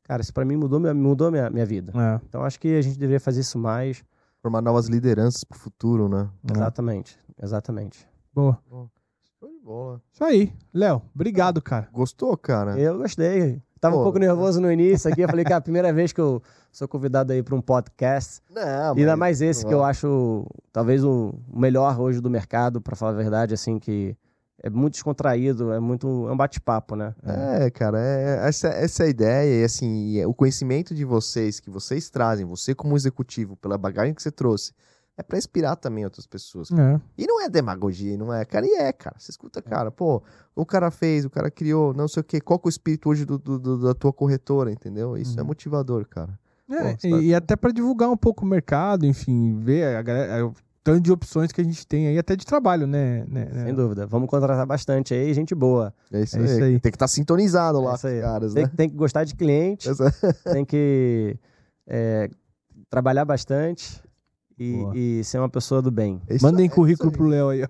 [0.03, 1.91] Cara, isso para mim mudou, mudou minha, minha vida.
[1.95, 2.21] É.
[2.27, 4.03] Então acho que a gente deveria fazer isso mais.
[4.41, 6.29] Formar novas lideranças pro futuro, né?
[6.49, 6.53] É.
[6.53, 8.07] Exatamente, exatamente.
[8.33, 8.59] Boa.
[9.39, 10.01] Show de bola.
[10.11, 10.53] Isso aí.
[10.73, 11.87] Léo, obrigado, cara.
[11.91, 12.77] Gostou, cara?
[12.77, 13.61] Eu gostei.
[13.83, 13.99] Tava Pô.
[13.99, 15.19] um pouco nervoso no início aqui.
[15.19, 18.41] Eu falei, cara, a primeira vez que eu sou convidado aí para um podcast.
[18.49, 22.95] Não, E ainda mais esse que eu acho talvez o melhor hoje do mercado, para
[22.95, 24.15] falar a verdade, assim, que
[24.63, 26.07] é muito descontraído, é muito.
[26.29, 27.13] É um bate-papo, né?
[27.25, 31.59] É, cara, é, essa, essa é a ideia, e assim, é o conhecimento de vocês,
[31.59, 34.71] que vocês trazem, você como executivo, pela bagagem que você trouxe,
[35.17, 36.71] é pra inspirar também outras pessoas.
[36.71, 36.99] É.
[37.17, 39.15] E não é demagogia, não é, cara, e é, cara.
[39.19, 40.21] Você escuta, cara, pô,
[40.55, 43.09] o cara fez, o cara criou, não sei o quê, qual que é o espírito
[43.09, 45.15] hoje do, do- do- da tua corretora, entendeu?
[45.17, 45.47] Isso é Uhum.
[45.49, 46.37] motivador, cara.
[46.69, 50.01] É, Pô, e, tá- e até para divulgar um pouco o mercado, enfim, ver a
[50.01, 50.53] galera, o
[50.83, 53.23] tanto de opções que a gente tem aí, até de trabalho, né?
[53.27, 53.63] né, né?
[53.65, 54.05] Sem dúvida.
[54.07, 55.93] Vamos contratar bastante aí, gente boa.
[56.11, 56.45] É isso, É aí.
[56.45, 56.79] isso aí.
[56.79, 58.21] Tem que estar sintonizado É lá isso com os aí.
[58.21, 58.69] caras, Tem, né?
[58.69, 59.87] que- tem que gostar de cliente,
[60.51, 61.37] tem que
[61.87, 62.29] é,
[62.89, 64.02] trabalhar bastante
[64.57, 66.21] e, e ser uma pessoa do bem.
[66.27, 67.61] É isso Mandem aí, é currículo isso pro Léo aí.
[67.63, 67.67] aí.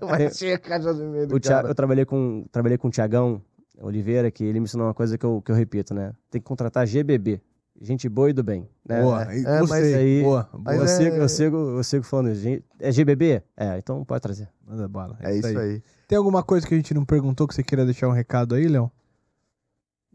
[0.00, 3.40] Vai caixa de medo, o eu trabalhei com, trabalhei com o Tiagão
[3.80, 6.12] Oliveira, que ele me ensinou uma coisa que eu, que eu repito, né?
[6.30, 7.40] Tem que contratar GBB.
[7.80, 8.66] Gente boa e do bem.
[8.88, 9.02] Né?
[9.02, 9.94] Boa, é, é, mas gostei.
[9.94, 10.76] aí- boa, mas boa.
[10.76, 13.42] eu, é- sigo, eu, sigo, eu sigo falando, gente, é GBB?
[13.54, 14.48] É, então pode trazer.
[14.66, 15.18] Manda bala.
[15.20, 15.82] É isso aí.
[16.08, 18.66] Tem alguma coisa que a gente não perguntou que você queira deixar um recado aí,
[18.66, 18.90] Léo?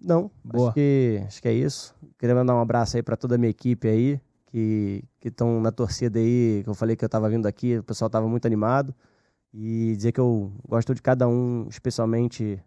[0.03, 0.69] Não, Boa.
[0.69, 1.93] Acho, que, acho que é isso.
[2.17, 4.19] Queria mandar um abraço aí para toda a minha equipe aí,
[4.51, 8.09] que estão na torcida aí, que eu falei que eu tava vindo aqui, o pessoal
[8.09, 8.93] tava muito animado.
[9.53, 12.61] E dizer que eu gosto de cada um, especialmente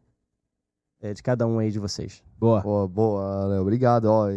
[1.01, 2.23] é, de cada um aí de vocês.
[2.39, 2.61] Boa.
[2.61, 3.63] Boa, boa, Léo.
[3.63, 4.29] Obrigado, ó.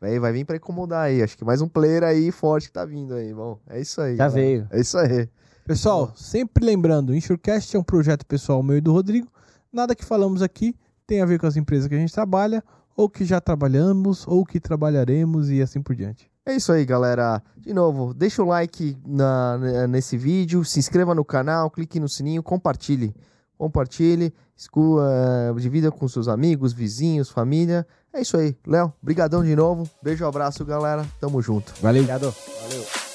[0.00, 1.22] Vai, vai vir pra incomodar aí.
[1.22, 3.32] Acho que mais um player aí forte que tá vindo aí.
[3.32, 4.16] Bom, é isso aí.
[4.16, 4.40] Já galera.
[4.40, 4.68] veio.
[4.70, 5.28] É isso aí.
[5.64, 9.28] Pessoal, sempre lembrando, o Insurecast é um projeto pessoal meu e do Rodrigo.
[9.72, 10.76] Nada que falamos aqui
[11.06, 12.62] tem a ver com as empresas que a gente trabalha,
[12.96, 16.30] ou que já trabalhamos, ou que trabalharemos e assim por diante.
[16.46, 17.42] É isso aí, galera.
[17.56, 22.08] De novo, deixa o like na, ne- nesse vídeo, se inscreva no canal, clique no
[22.08, 23.12] sininho, compartilhe.
[23.58, 27.86] Compartilhe, escu, eh, divida com seus amigos, vizinhos, família.
[28.12, 28.56] É isso aí.
[28.66, 29.88] Léo, brigadão de novo.
[30.02, 31.04] Beijo, abraço, galera.
[31.20, 31.72] Tamo junto.
[31.82, 32.02] Valeu.
[32.02, 32.34] Obrigado.
[32.62, 33.05] Valeu.